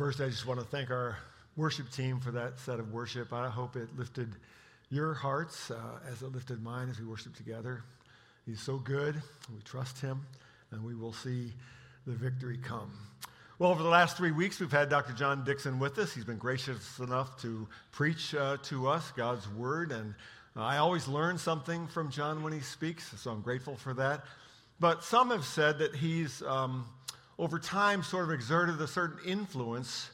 First, 0.00 0.22
I 0.22 0.30
just 0.30 0.46
want 0.46 0.58
to 0.58 0.64
thank 0.64 0.90
our 0.90 1.18
worship 1.56 1.90
team 1.90 2.20
for 2.20 2.30
that 2.30 2.58
set 2.60 2.80
of 2.80 2.90
worship. 2.90 3.34
I 3.34 3.50
hope 3.50 3.76
it 3.76 3.94
lifted 3.98 4.32
your 4.88 5.12
hearts 5.12 5.70
uh, 5.70 5.76
as 6.10 6.22
it 6.22 6.32
lifted 6.32 6.62
mine 6.62 6.88
as 6.88 6.98
we 6.98 7.04
worship 7.04 7.36
together. 7.36 7.82
He's 8.46 8.62
so 8.62 8.78
good. 8.78 9.14
We 9.54 9.60
trust 9.62 10.00
him, 10.00 10.22
and 10.70 10.82
we 10.82 10.94
will 10.94 11.12
see 11.12 11.52
the 12.06 12.14
victory 12.14 12.56
come. 12.56 12.90
Well, 13.58 13.70
over 13.70 13.82
the 13.82 13.90
last 13.90 14.16
three 14.16 14.30
weeks, 14.30 14.58
we've 14.58 14.72
had 14.72 14.88
Dr. 14.88 15.12
John 15.12 15.44
Dixon 15.44 15.78
with 15.78 15.98
us. 15.98 16.14
He's 16.14 16.24
been 16.24 16.38
gracious 16.38 16.98
enough 16.98 17.38
to 17.42 17.68
preach 17.92 18.34
uh, 18.34 18.56
to 18.62 18.88
us 18.88 19.10
God's 19.10 19.46
word, 19.50 19.92
and 19.92 20.14
uh, 20.56 20.62
I 20.62 20.78
always 20.78 21.08
learn 21.08 21.36
something 21.36 21.86
from 21.88 22.10
John 22.10 22.42
when 22.42 22.54
he 22.54 22.60
speaks, 22.60 23.12
so 23.20 23.32
I'm 23.32 23.42
grateful 23.42 23.76
for 23.76 23.92
that. 23.92 24.24
But 24.80 25.04
some 25.04 25.28
have 25.28 25.44
said 25.44 25.80
that 25.80 25.94
he's, 25.94 26.40
um, 26.40 26.86
over 27.40 27.58
time, 27.58 28.02
sort 28.02 28.24
of 28.24 28.32
exerted 28.32 28.78
a 28.82 28.86
certain 28.86 29.18
influence 29.26 30.10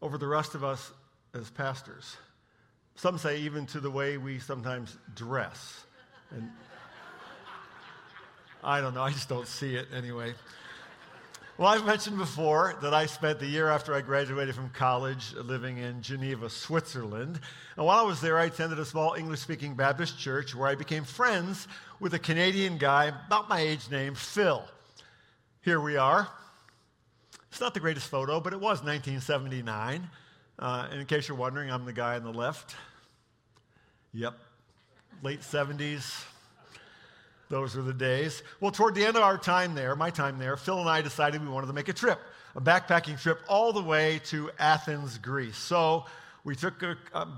over 0.00 0.16
the 0.16 0.26
rest 0.26 0.54
of 0.54 0.64
us 0.64 0.90
as 1.34 1.50
pastors. 1.50 2.16
Some 2.94 3.18
say 3.18 3.40
even 3.40 3.66
to 3.66 3.80
the 3.80 3.90
way 3.90 4.16
we 4.16 4.38
sometimes 4.38 4.96
dress. 5.14 5.84
And 6.30 6.50
I 8.64 8.80
don't 8.80 8.94
know, 8.94 9.02
I 9.02 9.10
just 9.10 9.28
don't 9.28 9.46
see 9.46 9.76
it 9.76 9.88
anyway. 9.94 10.32
Well, 11.58 11.68
I've 11.68 11.84
mentioned 11.84 12.16
before 12.16 12.74
that 12.80 12.94
I 12.94 13.04
spent 13.04 13.38
the 13.38 13.46
year 13.46 13.68
after 13.68 13.94
I 13.94 14.00
graduated 14.00 14.54
from 14.54 14.70
college 14.70 15.34
living 15.34 15.76
in 15.76 16.00
Geneva, 16.00 16.48
Switzerland. 16.48 17.38
And 17.76 17.84
while 17.84 17.98
I 17.98 18.02
was 18.02 18.22
there, 18.22 18.38
I 18.38 18.46
attended 18.46 18.78
a 18.78 18.84
small 18.86 19.12
English 19.12 19.40
speaking 19.40 19.74
Baptist 19.74 20.18
church 20.18 20.54
where 20.54 20.68
I 20.68 20.74
became 20.74 21.04
friends 21.04 21.68
with 22.00 22.14
a 22.14 22.18
Canadian 22.18 22.78
guy 22.78 23.12
about 23.26 23.50
my 23.50 23.60
age 23.60 23.90
named 23.90 24.16
Phil. 24.16 24.64
Here 25.60 25.80
we 25.80 25.98
are. 25.98 26.30
It's 27.50 27.60
not 27.60 27.74
the 27.74 27.80
greatest 27.80 28.08
photo, 28.08 28.40
but 28.40 28.52
it 28.52 28.60
was 28.60 28.82
1979. 28.82 30.08
Uh, 30.58 30.88
and 30.90 31.00
in 31.00 31.06
case 31.06 31.28
you're 31.28 31.36
wondering, 31.36 31.70
I'm 31.70 31.84
the 31.84 31.92
guy 31.92 32.16
on 32.16 32.24
the 32.24 32.32
left. 32.32 32.74
Yep, 34.12 34.38
late 35.22 35.40
70s. 35.40 36.24
Those 37.48 37.76
were 37.76 37.82
the 37.82 37.92
days. 37.92 38.42
Well, 38.60 38.72
toward 38.72 38.94
the 38.94 39.04
end 39.04 39.16
of 39.16 39.22
our 39.22 39.38
time 39.38 39.74
there, 39.74 39.94
my 39.94 40.10
time 40.10 40.38
there, 40.38 40.56
Phil 40.56 40.80
and 40.80 40.88
I 40.88 41.00
decided 41.00 41.42
we 41.42 41.48
wanted 41.48 41.68
to 41.68 41.72
make 41.72 41.88
a 41.88 41.92
trip, 41.92 42.18
a 42.56 42.60
backpacking 42.60 43.20
trip 43.20 43.40
all 43.48 43.72
the 43.72 43.82
way 43.82 44.20
to 44.24 44.50
Athens, 44.58 45.18
Greece. 45.18 45.56
So 45.56 46.06
we 46.42 46.56
took 46.56 46.82
a, 46.82 46.96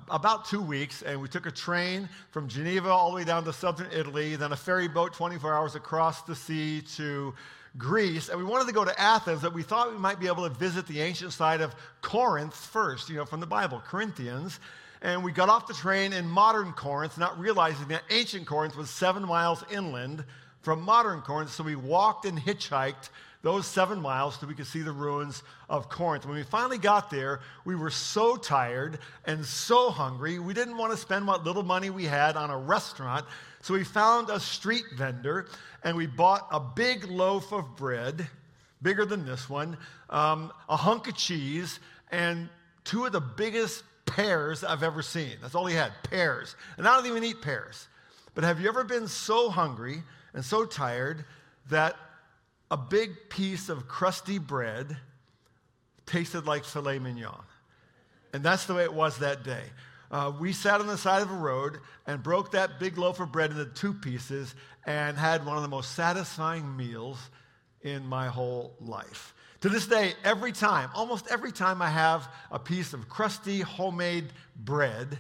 about 0.09 0.47
two 0.47 0.63
weeks 0.63 1.03
and 1.03 1.21
we 1.21 1.29
took 1.29 1.47
a 1.47 1.51
train 1.51 2.09
from 2.31 2.49
Geneva 2.49 2.89
all 2.89 3.11
the 3.11 3.17
way 3.17 3.25
down 3.25 3.45
to 3.45 3.53
southern 3.53 3.89
Italy, 3.93 4.37
then 4.37 4.53
a 4.53 4.57
ferry 4.57 4.89
boat 4.89 5.13
24 5.13 5.55
hours 5.55 5.75
across 5.75 6.23
the 6.23 6.35
sea 6.35 6.81
to 6.97 7.35
Greece, 7.79 8.29
and 8.29 8.39
we 8.39 8.45
wanted 8.45 8.67
to 8.67 8.75
go 8.75 8.85
to 8.85 9.01
Athens, 9.01 9.43
that 9.43 9.55
we 9.55 9.63
thought 9.63 9.91
we 9.91 9.99
might 9.99 10.21
be 10.21 10.27
able 10.27 10.49
to 10.49 10.55
visit 10.55 10.87
the 10.87 11.01
ancient 11.01 11.33
site 11.33 11.61
of 11.61 11.75
Corinth 12.03 12.55
first, 12.55 13.09
you 13.09 13.17
know, 13.17 13.25
from 13.25 13.41
the 13.41 13.47
Bible, 13.47 13.83
Corinthians. 13.87 14.59
And 15.01 15.23
we 15.23 15.31
got 15.31 15.49
off 15.49 15.69
the 15.69 15.75
train 15.75 16.13
in 16.13 16.27
modern 16.27 16.73
Corinth, 16.73 17.17
not 17.17 17.39
realizing 17.39 17.89
that 17.89 18.03
ancient 18.11 18.47
Corinth 18.47 18.77
was 18.77 18.91
seven 18.91 19.25
miles 19.25 19.65
inland 19.71 20.25
from 20.61 20.83
modern 20.83 21.21
Corinth. 21.21 21.53
So 21.53 21.63
we 21.63 21.77
walked 21.77 22.25
and 22.25 22.37
hitchhiked 22.37 23.11
those 23.43 23.67
seven 23.67 24.01
miles 24.01 24.39
so 24.39 24.47
we 24.49 24.55
could 24.55 24.67
see 24.67 24.83
the 24.83 24.93
ruins 24.93 25.45
of 25.69 25.89
Corinth. 25.89 26.27
When 26.27 26.35
we 26.35 26.43
finally 26.43 26.79
got 26.79 27.11
there, 27.11 27.41
we 27.65 27.77
were 27.77 27.91
so 27.91 28.37
tired 28.37 28.99
and 29.25 29.45
so 29.45 29.91
hungry, 29.91 30.41
we 30.41 30.55
didn't 30.55 30.77
want 30.77 30.91
to 30.93 30.99
spend 30.99 31.27
what 31.27 31.45
little 31.45 31.63
money 31.63 31.91
we 31.91 32.05
had 32.05 32.37
on 32.37 32.51
a 32.51 32.59
restaurant. 32.59 33.25
So 33.61 33.75
we 33.75 33.85
found 33.85 34.31
a 34.31 34.41
street 34.41 34.85
vendor 34.97 35.49
and 35.83 35.97
we 35.97 36.07
bought 36.07 36.47
a 36.51 36.61
big 36.61 37.05
loaf 37.05 37.53
of 37.53 37.77
bread, 37.77 38.27
bigger 38.83 39.05
than 39.05 39.27
this 39.27 39.49
one, 39.49 39.77
um, 40.11 40.53
a 40.69 40.77
hunk 40.77 41.09
of 41.09 41.17
cheese, 41.17 41.81
and 42.11 42.49
two 42.85 43.05
of 43.05 43.13
the 43.13 43.21
biggest 43.21 43.83
pears 44.07 44.65
I've 44.65 44.83
ever 44.83 45.03
seen. 45.03 45.33
That's 45.43 45.55
all 45.55 45.67
he 45.67 45.75
had, 45.75 45.93
pears. 46.05 46.57
And 46.77 46.87
I 46.87 46.97
don't 46.97 47.07
even 47.07 47.25
eat 47.25 47.43
pears. 47.43 47.89
But 48.35 48.45
have 48.45 48.61
you 48.61 48.69
ever 48.69 48.85
been 48.85 49.09
so 49.09 49.51
hungry 49.51 50.03
and 50.33 50.45
so 50.45 50.65
tired 50.65 51.25
that 51.71 51.97
a 52.71 52.77
big 52.77 53.29
piece 53.29 53.69
of 53.69 53.89
crusty 53.89 54.39
bread 54.39 54.97
tasted 56.07 56.47
like 56.47 56.65
filet 56.65 56.99
mignon? 56.99 57.43
And 58.33 58.43
that's 58.43 58.67
the 58.67 58.75
way 58.75 58.85
it 58.85 58.93
was 58.93 59.19
that 59.19 59.43
day. 59.43 59.65
Uh, 60.11 60.33
we 60.41 60.53
sat 60.53 60.81
on 60.81 60.87
the 60.87 60.97
side 60.97 61.23
of 61.23 61.31
a 61.31 61.37
road 61.37 61.79
and 62.07 62.23
broke 62.23 62.53
that 62.53 62.81
big 62.81 62.97
loaf 62.97 63.21
of 63.21 63.31
bread 63.31 63.51
into 63.51 63.67
two 63.67 63.93
pieces 63.93 64.55
and 64.87 65.19
had 65.19 65.45
one 65.45 65.57
of 65.57 65.63
the 65.63 65.69
most 65.69 65.95
satisfying 65.95 66.77
meals 66.77 67.19
in 67.83 68.07
my 68.07 68.29
whole 68.29 68.75
life. 68.81 69.35
To 69.63 69.69
this 69.69 69.87
day, 69.87 70.15
every 70.25 70.53
time, 70.53 70.89
almost 70.95 71.27
every 71.31 71.53
time 71.53 71.83
I 71.83 71.91
have 71.91 72.29
a 72.51 72.59
piece 72.59 72.93
of 72.93 73.09
crusty 73.09 73.61
homemade 73.61 74.27
bread, 74.57 75.19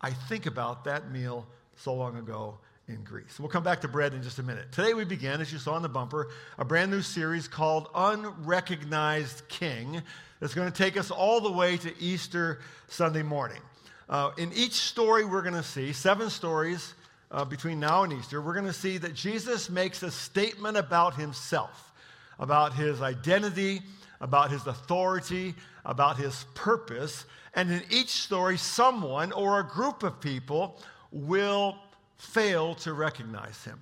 I 0.00 0.10
think 0.10 0.46
about 0.46 0.84
that 0.84 1.10
meal 1.10 1.46
so 1.74 1.92
long 1.94 2.16
ago 2.16 2.58
in 2.88 3.02
Greece. 3.02 3.40
We'll 3.40 3.48
come 3.48 3.64
back 3.64 3.80
to 3.80 3.88
bread 3.88 4.14
in 4.14 4.22
just 4.22 4.38
a 4.38 4.42
minute. 4.42 4.70
Today 4.70 4.94
we 4.94 5.04
begin, 5.04 5.40
as 5.40 5.52
you 5.52 5.58
saw 5.58 5.76
in 5.76 5.82
the 5.82 5.88
bumper, 5.88 6.28
a 6.58 6.64
brand 6.64 6.90
new 6.90 7.02
series 7.02 7.48
called 7.48 7.88
Unrecognized 7.94 9.48
King 9.48 10.00
that's 10.38 10.54
going 10.54 10.70
to 10.70 10.76
take 10.76 10.96
us 10.96 11.10
all 11.10 11.40
the 11.40 11.50
way 11.50 11.76
to 11.78 11.92
Easter 12.00 12.60
Sunday 12.88 13.22
morning. 13.22 13.60
Uh, 14.08 14.30
in 14.38 14.52
each 14.52 14.74
story 14.74 15.24
we're 15.24 15.42
going 15.42 15.54
to 15.54 15.62
see, 15.62 15.92
seven 15.92 16.30
stories 16.30 16.94
uh, 17.32 17.44
between 17.44 17.80
now 17.80 18.04
and 18.04 18.12
Easter, 18.12 18.40
we're 18.40 18.54
going 18.54 18.66
to 18.66 18.72
see 18.72 18.98
that 18.98 19.14
Jesus 19.14 19.68
makes 19.68 20.02
a 20.02 20.10
statement 20.10 20.76
about 20.76 21.14
himself, 21.14 21.92
about 22.38 22.72
his 22.72 23.02
identity, 23.02 23.82
about 24.20 24.50
his 24.50 24.66
authority, 24.66 25.54
about 25.84 26.16
his 26.16 26.44
purpose. 26.54 27.24
And 27.54 27.70
in 27.70 27.82
each 27.90 28.10
story, 28.10 28.56
someone 28.58 29.32
or 29.32 29.58
a 29.58 29.64
group 29.64 30.02
of 30.04 30.20
people 30.20 30.80
will 31.10 31.76
fail 32.16 32.74
to 32.76 32.92
recognize 32.92 33.64
him 33.64 33.80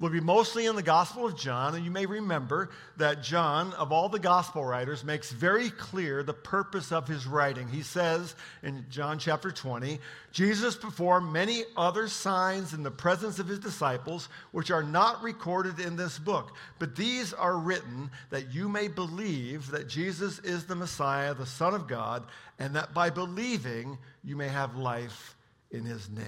will 0.00 0.08
be 0.08 0.20
mostly 0.20 0.64
in 0.64 0.74
the 0.74 0.82
Gospel 0.82 1.26
of 1.26 1.36
John. 1.36 1.74
And 1.74 1.84
you 1.84 1.90
may 1.90 2.06
remember 2.06 2.70
that 2.96 3.22
John, 3.22 3.74
of 3.74 3.92
all 3.92 4.08
the 4.08 4.18
Gospel 4.18 4.64
writers, 4.64 5.04
makes 5.04 5.30
very 5.30 5.68
clear 5.68 6.22
the 6.22 6.32
purpose 6.32 6.90
of 6.90 7.06
his 7.06 7.26
writing. 7.26 7.68
He 7.68 7.82
says 7.82 8.34
in 8.62 8.86
John 8.88 9.18
chapter 9.18 9.50
20, 9.50 10.00
Jesus 10.32 10.74
performed 10.74 11.30
many 11.30 11.64
other 11.76 12.08
signs 12.08 12.72
in 12.72 12.82
the 12.82 12.90
presence 12.90 13.38
of 13.38 13.46
his 13.46 13.58
disciples, 13.58 14.30
which 14.52 14.70
are 14.70 14.82
not 14.82 15.22
recorded 15.22 15.78
in 15.78 15.96
this 15.96 16.18
book. 16.18 16.54
But 16.78 16.96
these 16.96 17.34
are 17.34 17.58
written 17.58 18.10
that 18.30 18.54
you 18.54 18.70
may 18.70 18.88
believe 18.88 19.70
that 19.70 19.86
Jesus 19.86 20.38
is 20.38 20.64
the 20.64 20.76
Messiah, 20.76 21.34
the 21.34 21.44
Son 21.44 21.74
of 21.74 21.86
God, 21.86 22.24
and 22.58 22.74
that 22.74 22.94
by 22.94 23.10
believing 23.10 23.98
you 24.24 24.34
may 24.34 24.48
have 24.48 24.76
life 24.76 25.36
in 25.70 25.84
his 25.84 26.08
name. 26.08 26.24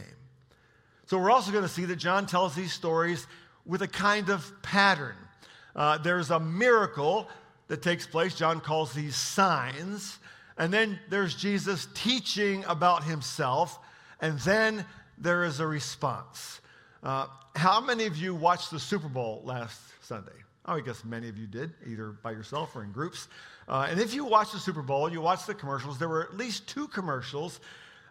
So, 1.06 1.18
we're 1.18 1.30
also 1.30 1.52
going 1.52 1.64
to 1.64 1.68
see 1.68 1.84
that 1.86 1.96
John 1.96 2.26
tells 2.26 2.54
these 2.54 2.72
stories 2.72 3.26
with 3.64 3.82
a 3.82 3.88
kind 3.88 4.28
of 4.28 4.50
pattern. 4.62 5.16
Uh, 5.74 5.98
there's 5.98 6.30
a 6.30 6.40
miracle 6.40 7.28
that 7.68 7.82
takes 7.82 8.06
place. 8.06 8.34
John 8.34 8.60
calls 8.60 8.92
these 8.92 9.16
signs. 9.16 10.18
And 10.58 10.72
then 10.72 10.98
there's 11.08 11.34
Jesus 11.34 11.88
teaching 11.94 12.64
about 12.66 13.04
himself. 13.04 13.78
And 14.20 14.38
then 14.40 14.84
there 15.18 15.44
is 15.44 15.60
a 15.60 15.66
response. 15.66 16.60
Uh, 17.02 17.26
how 17.56 17.80
many 17.80 18.06
of 18.06 18.16
you 18.16 18.34
watched 18.34 18.70
the 18.70 18.78
Super 18.78 19.08
Bowl 19.08 19.42
last 19.44 19.80
Sunday? 20.02 20.32
Oh, 20.66 20.74
I 20.74 20.80
guess 20.80 21.04
many 21.04 21.28
of 21.28 21.36
you 21.36 21.46
did, 21.46 21.72
either 21.86 22.10
by 22.10 22.30
yourself 22.30 22.76
or 22.76 22.84
in 22.84 22.92
groups. 22.92 23.28
Uh, 23.68 23.86
and 23.88 24.00
if 24.00 24.14
you 24.14 24.24
watched 24.24 24.52
the 24.52 24.58
Super 24.58 24.82
Bowl, 24.82 25.10
you 25.10 25.20
watched 25.20 25.46
the 25.46 25.54
commercials, 25.54 25.98
there 25.98 26.08
were 26.08 26.22
at 26.22 26.36
least 26.36 26.68
two 26.68 26.86
commercials, 26.88 27.60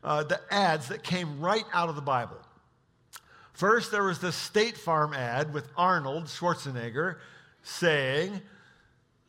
uh, 0.04 0.24
the 0.24 0.40
ads 0.52 0.88
that 0.90 1.04
came 1.04 1.40
right 1.40 1.64
out 1.74 1.88
of 1.88 1.96
the 1.96 2.02
Bible. 2.02 2.38
First, 3.54 3.92
there 3.92 4.04
was 4.04 4.20
the 4.20 4.32
State 4.32 4.78
Farm 4.78 5.14
ad 5.14 5.54
with 5.54 5.68
Arnold 5.78 6.26
Schwarzenegger 6.26 7.18
saying, 7.64 8.42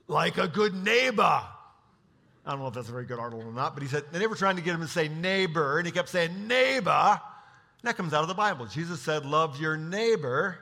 like 0.09 0.39
a 0.39 0.49
good 0.49 0.75
neighbor. 0.75 1.23
I 1.23 2.51
don't 2.51 2.61
know 2.61 2.69
if 2.69 2.75
that's 2.75 2.89
a 2.89 2.93
very 2.93 3.05
good 3.05 3.19
Arnold 3.19 3.45
or 3.45 3.53
not, 3.53 3.75
but 3.75 3.83
he 3.83 3.89
said, 3.89 4.05
they 4.13 4.27
were 4.27 4.37
trying 4.37 4.57
to 4.57 4.63
get 4.63 4.75
him 4.75 4.81
to 4.81 4.89
say 4.89 5.09
neighbor, 5.09 5.79
and 5.79 5.87
he 5.87 5.93
kept 5.93 6.09
saying 6.09 6.49
neighbor. 6.49 6.91
And 6.91 7.89
that 7.89 7.97
comes 7.97 8.13
out 8.15 8.23
of 8.23 8.29
the 8.29 8.35
Bible. 8.35 8.67
Jesus 8.67 9.01
said, 9.01 9.27
love 9.27 9.61
your 9.61 9.77
neighbor. 9.77 10.59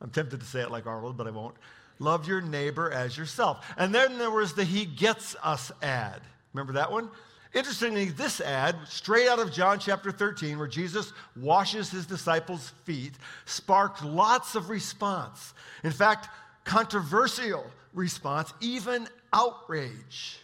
I'm 0.00 0.10
tempted 0.10 0.40
to 0.40 0.46
say 0.46 0.60
it 0.60 0.70
like 0.70 0.86
Arnold, 0.86 1.16
but 1.16 1.26
I 1.26 1.30
won't. 1.30 1.56
Love 1.98 2.28
your 2.28 2.40
neighbor 2.40 2.90
as 2.90 3.16
yourself. 3.18 3.66
And 3.76 3.92
then 3.92 4.18
there 4.18 4.30
was 4.30 4.52
the 4.52 4.64
He 4.64 4.84
Gets 4.84 5.34
Us 5.42 5.72
ad. 5.82 6.20
Remember 6.52 6.74
that 6.74 6.92
one? 6.92 7.10
Interestingly, 7.54 8.06
this 8.06 8.40
ad, 8.40 8.76
straight 8.86 9.26
out 9.26 9.38
of 9.38 9.52
John 9.52 9.78
chapter 9.78 10.12
13, 10.12 10.58
where 10.58 10.68
Jesus 10.68 11.12
washes 11.34 11.90
his 11.90 12.04
disciples' 12.04 12.72
feet, 12.84 13.14
sparked 13.46 14.04
lots 14.04 14.54
of 14.54 14.68
response. 14.68 15.54
In 15.82 15.90
fact, 15.90 16.28
controversial 16.64 17.64
response, 17.94 18.52
even 18.60 19.08
outrage. 19.32 20.38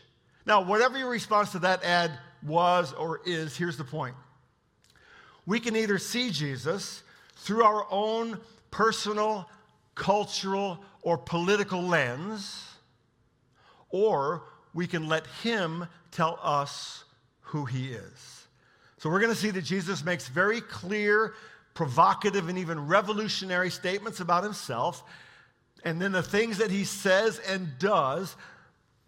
Now, 0.46 0.62
whatever 0.62 0.98
your 0.98 1.10
response 1.10 1.52
to 1.52 1.58
that 1.60 1.84
ad 1.84 2.10
was 2.42 2.92
or 2.94 3.20
is, 3.26 3.56
here's 3.56 3.76
the 3.76 3.84
point. 3.84 4.14
We 5.46 5.60
can 5.60 5.76
either 5.76 5.98
see 5.98 6.30
Jesus 6.30 7.02
through 7.36 7.64
our 7.64 7.86
own 7.90 8.40
personal, 8.70 9.48
cultural, 9.94 10.82
or 11.02 11.18
political 11.18 11.82
lens, 11.82 12.64
or 13.90 14.44
we 14.74 14.86
can 14.86 15.08
let 15.08 15.26
Him 15.42 15.86
tell 16.10 16.38
us 16.42 17.04
who 17.40 17.64
He 17.64 17.92
is. 17.92 18.46
So 18.98 19.08
we're 19.08 19.20
going 19.20 19.32
to 19.32 19.38
see 19.38 19.50
that 19.50 19.64
Jesus 19.64 20.04
makes 20.04 20.28
very 20.28 20.60
clear, 20.60 21.34
provocative, 21.72 22.48
and 22.48 22.58
even 22.58 22.86
revolutionary 22.86 23.70
statements 23.70 24.20
about 24.20 24.44
Himself. 24.44 25.02
And 25.84 26.00
then 26.00 26.12
the 26.12 26.22
things 26.22 26.58
that 26.58 26.70
He 26.70 26.84
says 26.84 27.38
and 27.48 27.78
does 27.78 28.36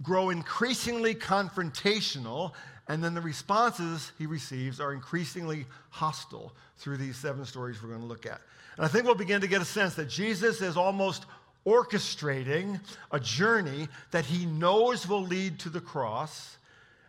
grow 0.03 0.31
increasingly 0.31 1.15
confrontational 1.15 2.53
and 2.89 3.03
then 3.03 3.15
the 3.15 3.21
responses 3.21 4.13
he 4.19 4.27
receives 4.27 4.81
are 4.81 4.93
increasingly 4.93 5.67
hostile 5.91 6.55
through 6.77 6.99
these 6.99 7.17
seven 7.17 7.45
stories 7.45 7.83
we're 7.83 7.89
going 7.89 8.01
to 8.01 8.07
look 8.07 8.27
at. 8.27 8.41
And 8.77 8.85
I 8.85 8.89
think 8.89 9.05
we'll 9.05 9.15
begin 9.15 9.41
to 9.41 9.49
get 9.49 9.61
a 9.61 9.65
sense 9.65 9.95
that 9.95 10.09
Jesus 10.09 10.61
is 10.61 10.77
almost 10.77 11.27
orchestrating 11.67 12.81
a 13.11 13.19
journey 13.19 13.89
that 14.13 14.25
he 14.25 14.47
knows 14.47 15.09
will 15.09 15.23
lead 15.23 15.59
to 15.59 15.69
the 15.69 15.81
cross. 15.81 16.57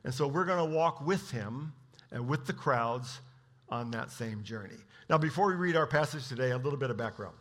And 0.04 0.14
so 0.14 0.28
we're 0.28 0.46
going 0.46 0.58
to 0.58 0.76
walk 0.76 1.06
with 1.06 1.30
him 1.32 1.74
and 2.12 2.28
with 2.28 2.48
the 2.48 2.54
crowds 2.54 3.20
on 3.70 3.92
that 3.92 4.12
same 4.12 4.44
journey. 4.44 4.78
Now, 5.10 5.18
before 5.18 5.48
we 5.48 5.54
read 5.54 5.76
our 5.76 5.88
passage 5.88 6.28
today, 6.28 6.52
a 6.52 6.58
little 6.58 6.80
bit 6.80 6.90
of 6.90 6.98
background. 6.98 7.36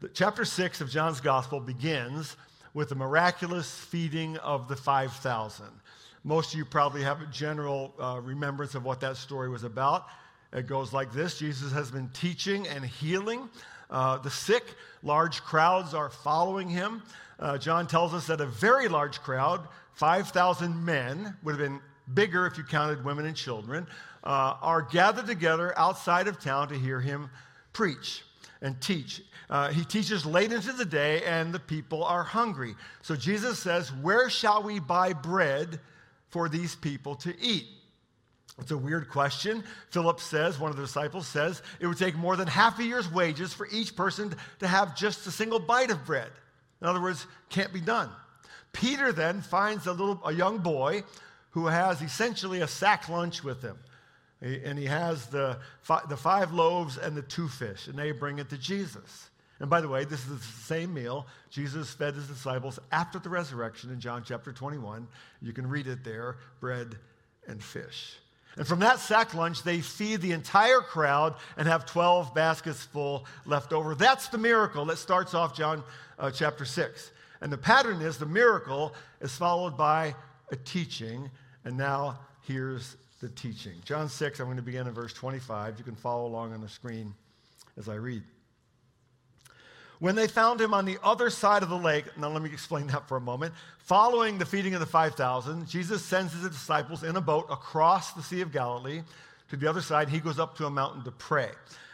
The, 0.00 0.08
chapter 0.08 0.44
6 0.44 0.80
of 0.80 0.90
John's 0.90 1.20
Gospel 1.20 1.60
begins 1.60 2.36
with 2.74 2.88
the 2.88 2.94
miraculous 2.94 3.78
feeding 3.78 4.36
of 4.38 4.68
the 4.68 4.76
5,000. 4.76 5.66
Most 6.24 6.52
of 6.52 6.58
you 6.58 6.64
probably 6.64 7.02
have 7.02 7.22
a 7.22 7.26
general 7.26 7.94
uh, 7.98 8.20
remembrance 8.22 8.74
of 8.74 8.84
what 8.84 9.00
that 9.00 9.16
story 9.16 9.48
was 9.48 9.64
about. 9.64 10.06
It 10.52 10.66
goes 10.66 10.92
like 10.92 11.12
this 11.12 11.38
Jesus 11.38 11.72
has 11.72 11.90
been 11.90 12.08
teaching 12.10 12.66
and 12.68 12.84
healing 12.84 13.48
uh, 13.90 14.18
the 14.18 14.30
sick. 14.30 14.64
Large 15.02 15.42
crowds 15.42 15.94
are 15.94 16.10
following 16.10 16.68
him. 16.68 17.02
Uh, 17.38 17.58
John 17.58 17.86
tells 17.86 18.14
us 18.14 18.26
that 18.26 18.40
a 18.40 18.46
very 18.46 18.88
large 18.88 19.20
crowd, 19.20 19.68
5,000 19.94 20.84
men, 20.84 21.36
would 21.42 21.52
have 21.52 21.60
been 21.60 21.80
bigger 22.14 22.46
if 22.46 22.56
you 22.56 22.64
counted 22.64 23.04
women 23.04 23.26
and 23.26 23.36
children, 23.36 23.86
uh, 24.24 24.56
are 24.60 24.82
gathered 24.82 25.26
together 25.26 25.76
outside 25.78 26.28
of 26.28 26.40
town 26.40 26.68
to 26.68 26.74
hear 26.74 27.00
him 27.00 27.30
preach 27.72 28.22
and 28.62 28.80
teach. 28.80 29.22
Uh, 29.48 29.68
he 29.70 29.84
teaches 29.84 30.26
late 30.26 30.52
into 30.52 30.72
the 30.72 30.84
day, 30.84 31.22
and 31.24 31.52
the 31.52 31.60
people 31.60 32.02
are 32.02 32.24
hungry. 32.24 32.74
So 33.02 33.14
Jesus 33.14 33.58
says, 33.58 33.92
Where 33.92 34.28
shall 34.28 34.62
we 34.62 34.80
buy 34.80 35.12
bread 35.12 35.78
for 36.30 36.48
these 36.48 36.74
people 36.74 37.14
to 37.16 37.34
eat? 37.40 37.66
It's 38.58 38.70
a 38.70 38.78
weird 38.78 39.10
question. 39.10 39.64
Philip 39.90 40.18
says, 40.18 40.58
one 40.58 40.70
of 40.70 40.76
the 40.76 40.82
disciples 40.82 41.26
says, 41.26 41.62
it 41.78 41.86
would 41.86 41.98
take 41.98 42.16
more 42.16 42.36
than 42.36 42.48
half 42.48 42.78
a 42.78 42.84
year's 42.84 43.10
wages 43.12 43.52
for 43.52 43.68
each 43.70 43.94
person 43.94 44.34
to 44.60 44.66
have 44.66 44.96
just 44.96 45.26
a 45.26 45.30
single 45.30 45.58
bite 45.58 45.90
of 45.90 46.06
bread. 46.06 46.30
In 46.80 46.86
other 46.86 47.02
words, 47.02 47.26
can't 47.50 47.72
be 47.72 47.80
done. 47.80 48.10
Peter 48.72 49.12
then 49.12 49.42
finds 49.42 49.86
a 49.86 49.92
little 49.92 50.20
a 50.24 50.32
young 50.32 50.58
boy 50.58 51.02
who 51.50 51.66
has 51.66 52.02
essentially 52.02 52.60
a 52.60 52.68
sack 52.68 53.08
lunch 53.08 53.42
with 53.44 53.62
him. 53.62 53.78
And 54.40 54.78
he 54.78 54.84
has 54.86 55.26
the, 55.26 55.58
the 56.08 56.16
five 56.16 56.52
loaves 56.52 56.98
and 56.98 57.16
the 57.16 57.22
two 57.22 57.48
fish, 57.48 57.88
and 57.88 57.98
they 57.98 58.12
bring 58.12 58.38
it 58.38 58.50
to 58.50 58.58
Jesus. 58.58 59.30
And 59.58 59.70
by 59.70 59.80
the 59.80 59.88
way, 59.88 60.04
this 60.04 60.20
is 60.20 60.38
the 60.38 60.44
same 60.64 60.92
meal 60.92 61.26
Jesus 61.48 61.90
fed 61.94 62.14
his 62.14 62.28
disciples 62.28 62.78
after 62.92 63.18
the 63.18 63.30
resurrection 63.30 63.90
in 63.90 64.00
John 64.00 64.22
chapter 64.26 64.52
21. 64.52 65.08
You 65.40 65.52
can 65.54 65.66
read 65.66 65.86
it 65.86 66.04
there 66.04 66.36
bread 66.60 66.96
and 67.48 67.62
fish. 67.62 68.18
And 68.56 68.66
from 68.66 68.78
that 68.80 69.00
sack 69.00 69.34
lunch, 69.34 69.62
they 69.62 69.80
feed 69.80 70.22
the 70.22 70.32
entire 70.32 70.80
crowd 70.80 71.34
and 71.56 71.68
have 71.68 71.84
12 71.84 72.34
baskets 72.34 72.84
full 72.84 73.26
left 73.44 73.72
over. 73.72 73.94
That's 73.94 74.28
the 74.28 74.38
miracle 74.38 74.84
that 74.86 74.96
starts 74.96 75.34
off 75.34 75.54
John 75.54 75.82
uh, 76.18 76.30
chapter 76.30 76.64
6. 76.64 77.10
And 77.42 77.52
the 77.52 77.58
pattern 77.58 78.00
is 78.00 78.16
the 78.16 78.26
miracle 78.26 78.94
is 79.20 79.36
followed 79.36 79.76
by 79.76 80.14
a 80.50 80.56
teaching. 80.56 81.30
And 81.64 81.76
now 81.76 82.18
here's 82.46 82.96
the 83.20 83.28
teaching. 83.28 83.74
John 83.84 84.08
6, 84.08 84.40
I'm 84.40 84.46
going 84.46 84.56
to 84.56 84.62
begin 84.62 84.86
in 84.86 84.94
verse 84.94 85.12
25. 85.12 85.78
You 85.78 85.84
can 85.84 85.94
follow 85.94 86.26
along 86.26 86.54
on 86.54 86.62
the 86.62 86.68
screen 86.68 87.12
as 87.76 87.88
I 87.88 87.94
read. 87.94 88.22
When 89.98 90.14
they 90.14 90.28
found 90.28 90.60
him 90.60 90.74
on 90.74 90.84
the 90.84 90.98
other 91.02 91.30
side 91.30 91.62
of 91.62 91.70
the 91.70 91.76
lake, 91.76 92.04
now 92.18 92.28
let 92.28 92.42
me 92.42 92.50
explain 92.52 92.86
that 92.88 93.08
for 93.08 93.16
a 93.16 93.20
moment. 93.20 93.54
Following 93.78 94.36
the 94.36 94.44
feeding 94.44 94.74
of 94.74 94.80
the 94.80 94.86
5,000, 94.86 95.66
Jesus 95.66 96.04
sends 96.04 96.32
his 96.34 96.42
disciples 96.42 97.02
in 97.02 97.16
a 97.16 97.20
boat 97.20 97.46
across 97.50 98.12
the 98.12 98.22
Sea 98.22 98.42
of 98.42 98.52
Galilee 98.52 99.02
to 99.48 99.56
the 99.56 99.66
other 99.66 99.80
side. 99.80 100.08
He 100.08 100.20
goes 100.20 100.38
up 100.38 100.56
to 100.58 100.66
a 100.66 100.70
mountain 100.70 101.02
to 101.04 101.12
pray. 101.12 101.50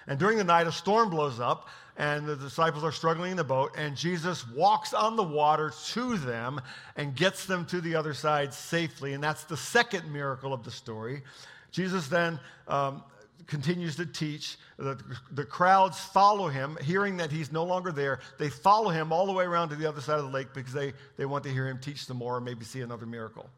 And 0.08 0.19
during 0.19 0.37
the 0.37 0.44
night, 0.44 0.66
a 0.66 0.72
storm 0.72 1.10
blows 1.10 1.38
up, 1.38 1.69
and 1.96 2.26
the 2.26 2.34
disciples 2.34 2.82
are 2.82 2.90
struggling 2.90 3.32
in 3.32 3.37
the 3.37 3.44
boat, 3.44 3.72
and 3.76 3.96
Jesus 3.96 4.48
walks 4.48 4.94
on 4.94 5.14
the 5.14 5.22
water 5.22 5.72
to 5.90 6.16
them 6.16 6.60
and 6.96 7.14
gets 7.14 7.46
them 7.46 7.66
to 7.66 7.81
the 7.81 7.94
other 7.94 8.14
side 8.14 8.52
safely. 8.52 9.12
And 9.12 9.22
that's 9.22 9.44
the 9.44 9.56
second 9.56 10.10
miracle 10.12 10.52
of 10.52 10.64
the 10.64 10.70
story. 10.70 11.22
Jesus 11.70 12.08
then 12.08 12.40
um, 12.66 13.02
continues 13.46 13.96
to 13.96 14.06
teach. 14.06 14.56
The, 14.76 14.98
the 15.32 15.44
crowds 15.44 15.98
follow 15.98 16.48
him, 16.48 16.76
hearing 16.82 17.16
that 17.18 17.30
he's 17.30 17.52
no 17.52 17.64
longer 17.64 17.92
there. 17.92 18.20
They 18.38 18.48
follow 18.48 18.90
him 18.90 19.12
all 19.12 19.26
the 19.26 19.32
way 19.32 19.44
around 19.44 19.70
to 19.70 19.76
the 19.76 19.86
other 19.86 20.00
side 20.00 20.18
of 20.18 20.24
the 20.24 20.30
lake 20.30 20.48
because 20.54 20.72
they, 20.72 20.92
they 21.16 21.26
want 21.26 21.44
to 21.44 21.50
hear 21.50 21.66
him 21.66 21.78
teach 21.78 22.04
some 22.06 22.16
more 22.16 22.36
and 22.36 22.44
maybe 22.44 22.64
see 22.64 22.80
another 22.80 23.06
miracle. 23.06 23.48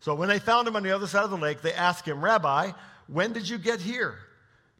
So 0.00 0.14
when 0.14 0.28
they 0.28 0.38
found 0.38 0.66
him 0.66 0.76
on 0.76 0.82
the 0.82 0.90
other 0.90 1.06
side 1.06 1.24
of 1.24 1.30
the 1.30 1.36
lake, 1.36 1.62
they 1.62 1.72
asked 1.72 2.06
him, 2.06 2.24
Rabbi, 2.24 2.72
when 3.06 3.32
did 3.32 3.48
you 3.48 3.58
get 3.58 3.80
here? 3.80 4.18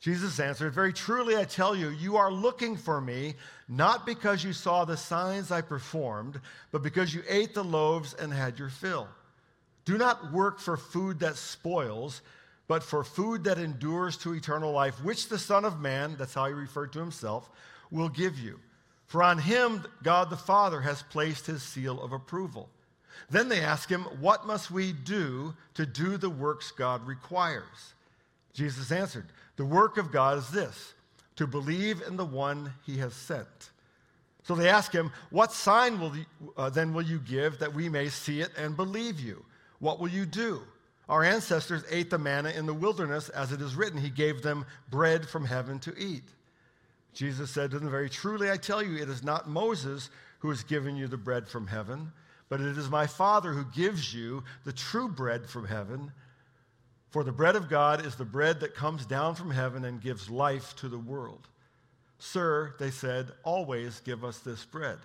Jesus 0.00 0.40
answered, 0.40 0.72
Very 0.72 0.92
truly 0.92 1.36
I 1.36 1.44
tell 1.44 1.76
you, 1.76 1.90
you 1.90 2.16
are 2.16 2.32
looking 2.32 2.76
for 2.76 3.00
me, 3.00 3.34
not 3.68 4.04
because 4.04 4.42
you 4.42 4.52
saw 4.52 4.84
the 4.84 4.96
signs 4.96 5.52
I 5.52 5.60
performed, 5.60 6.40
but 6.72 6.82
because 6.82 7.14
you 7.14 7.22
ate 7.28 7.54
the 7.54 7.62
loaves 7.62 8.14
and 8.14 8.32
had 8.32 8.58
your 8.58 8.68
fill. 8.68 9.06
Do 9.84 9.96
not 9.98 10.32
work 10.32 10.58
for 10.58 10.76
food 10.76 11.20
that 11.20 11.36
spoils 11.36 12.22
but 12.72 12.82
for 12.82 13.04
food 13.04 13.44
that 13.44 13.58
endures 13.58 14.16
to 14.16 14.32
eternal 14.32 14.72
life, 14.72 14.94
which 15.04 15.28
the 15.28 15.38
Son 15.38 15.66
of 15.66 15.78
Man, 15.78 16.16
that's 16.18 16.32
how 16.32 16.46
he 16.46 16.54
referred 16.54 16.90
to 16.94 16.98
himself, 16.98 17.50
will 17.90 18.08
give 18.08 18.38
you. 18.38 18.58
For 19.08 19.22
on 19.22 19.36
him 19.36 19.84
God 20.02 20.30
the 20.30 20.38
Father 20.38 20.80
has 20.80 21.02
placed 21.02 21.44
his 21.44 21.62
seal 21.62 22.02
of 22.02 22.14
approval. 22.14 22.70
Then 23.28 23.50
they 23.50 23.60
ask 23.60 23.90
him, 23.90 24.04
What 24.20 24.46
must 24.46 24.70
we 24.70 24.94
do 24.94 25.52
to 25.74 25.84
do 25.84 26.16
the 26.16 26.30
works 26.30 26.70
God 26.70 27.06
requires? 27.06 27.92
Jesus 28.54 28.90
answered, 28.90 29.26
The 29.56 29.66
work 29.66 29.98
of 29.98 30.10
God 30.10 30.38
is 30.38 30.48
this, 30.48 30.94
to 31.36 31.46
believe 31.46 32.00
in 32.00 32.16
the 32.16 32.24
one 32.24 32.72
he 32.86 32.96
has 33.00 33.12
sent. 33.12 33.68
So 34.44 34.54
they 34.54 34.70
ask 34.70 34.90
him, 34.90 35.12
What 35.28 35.52
sign 35.52 36.00
will 36.00 36.16
you, 36.16 36.24
uh, 36.56 36.70
then 36.70 36.94
will 36.94 37.02
you 37.02 37.18
give 37.18 37.58
that 37.58 37.74
we 37.74 37.90
may 37.90 38.08
see 38.08 38.40
it 38.40 38.52
and 38.56 38.74
believe 38.78 39.20
you? 39.20 39.44
What 39.78 40.00
will 40.00 40.08
you 40.08 40.24
do? 40.24 40.62
Our 41.08 41.24
ancestors 41.24 41.84
ate 41.90 42.10
the 42.10 42.18
manna 42.18 42.50
in 42.50 42.66
the 42.66 42.74
wilderness, 42.74 43.28
as 43.30 43.52
it 43.52 43.60
is 43.60 43.74
written, 43.74 44.00
He 44.00 44.10
gave 44.10 44.42
them 44.42 44.64
bread 44.90 45.28
from 45.28 45.44
heaven 45.44 45.78
to 45.80 45.96
eat. 45.98 46.24
Jesus 47.12 47.50
said 47.50 47.70
to 47.72 47.78
them, 47.78 47.90
Very 47.90 48.08
truly, 48.08 48.50
I 48.50 48.56
tell 48.56 48.82
you, 48.82 48.96
it 48.96 49.08
is 49.08 49.22
not 49.22 49.48
Moses 49.48 50.10
who 50.38 50.48
has 50.48 50.62
given 50.62 50.96
you 50.96 51.08
the 51.08 51.16
bread 51.16 51.48
from 51.48 51.66
heaven, 51.66 52.12
but 52.48 52.60
it 52.60 52.78
is 52.78 52.88
my 52.88 53.06
Father 53.06 53.52
who 53.52 53.64
gives 53.64 54.14
you 54.14 54.42
the 54.64 54.72
true 54.72 55.08
bread 55.08 55.48
from 55.48 55.66
heaven. 55.66 56.12
For 57.10 57.24
the 57.24 57.32
bread 57.32 57.56
of 57.56 57.68
God 57.68 58.06
is 58.06 58.14
the 58.14 58.24
bread 58.24 58.60
that 58.60 58.74
comes 58.74 59.04
down 59.04 59.34
from 59.34 59.50
heaven 59.50 59.84
and 59.84 60.00
gives 60.00 60.30
life 60.30 60.74
to 60.76 60.88
the 60.88 60.98
world. 60.98 61.48
Sir, 62.18 62.74
they 62.78 62.90
said, 62.90 63.32
always 63.42 64.00
give 64.00 64.24
us 64.24 64.38
this 64.38 64.64
bread. 64.64 64.98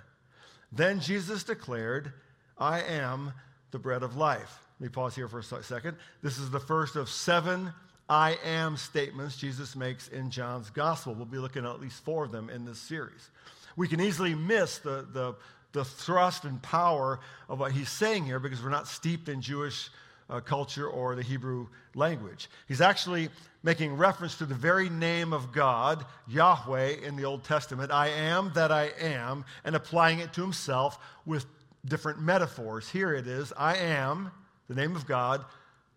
Then 0.72 1.00
Jesus 1.00 1.44
declared, 1.44 2.14
I 2.58 2.82
am 2.82 3.34
the 3.72 3.80
bread 3.80 4.04
of 4.04 4.16
life. 4.16 4.67
Let 4.80 4.84
me 4.84 4.90
pause 4.90 5.16
here 5.16 5.28
for 5.28 5.40
a 5.40 5.44
second. 5.64 5.98
This 6.22 6.38
is 6.38 6.52
the 6.52 6.60
first 6.60 6.96
of 6.96 7.10
seven 7.10 7.74
I 8.10 8.38
am 8.46 8.78
statements 8.78 9.36
Jesus 9.36 9.76
makes 9.76 10.08
in 10.08 10.30
John's 10.30 10.70
gospel. 10.70 11.16
We'll 11.16 11.26
be 11.26 11.40
looking 11.40 11.66
at 11.66 11.72
at 11.72 11.82
least 11.82 12.04
four 12.06 12.26
of 12.26 12.32
them 12.32 12.50
in 12.50 12.64
this 12.64 12.80
series. 12.80 13.32
We 13.76 13.88
can 13.88 14.00
easily 14.00 14.36
miss 14.36 14.78
the, 14.78 15.08
the, 15.12 15.36
the 15.74 15.84
thrust 15.84 16.46
and 16.46 16.62
power 16.62 17.20
of 17.50 17.60
what 17.60 17.72
he's 17.72 17.90
saying 17.90 18.26
here 18.26 18.40
because 18.40 18.62
we're 18.64 18.70
not 18.70 18.88
steeped 18.88 19.30
in 19.30 19.42
Jewish 19.42 19.90
uh, 20.30 20.42
culture 20.42 20.88
or 20.88 21.16
the 21.16 21.24
Hebrew 21.24 21.68
language. 21.96 22.50
He's 22.68 22.82
actually 22.82 23.30
making 23.64 23.98
reference 23.98 24.38
to 24.38 24.46
the 24.46 24.56
very 24.56 24.90
name 24.90 25.34
of 25.34 25.52
God, 25.52 26.06
Yahweh, 26.28 26.98
in 27.04 27.16
the 27.16 27.26
Old 27.26 27.44
Testament, 27.44 27.92
I 27.92 28.10
am 28.10 28.52
that 28.54 28.72
I 28.72 28.92
am, 29.00 29.44
and 29.64 29.76
applying 29.76 30.20
it 30.20 30.34
to 30.34 30.42
himself 30.42 31.00
with 31.26 31.46
different 31.84 32.22
metaphors. 32.22 32.90
Here 32.90 33.14
it 33.14 33.28
is 33.28 33.52
I 33.58 33.78
am 33.78 34.32
the 34.68 34.76
name 34.76 34.96
of 34.96 35.06
God, 35.08 35.44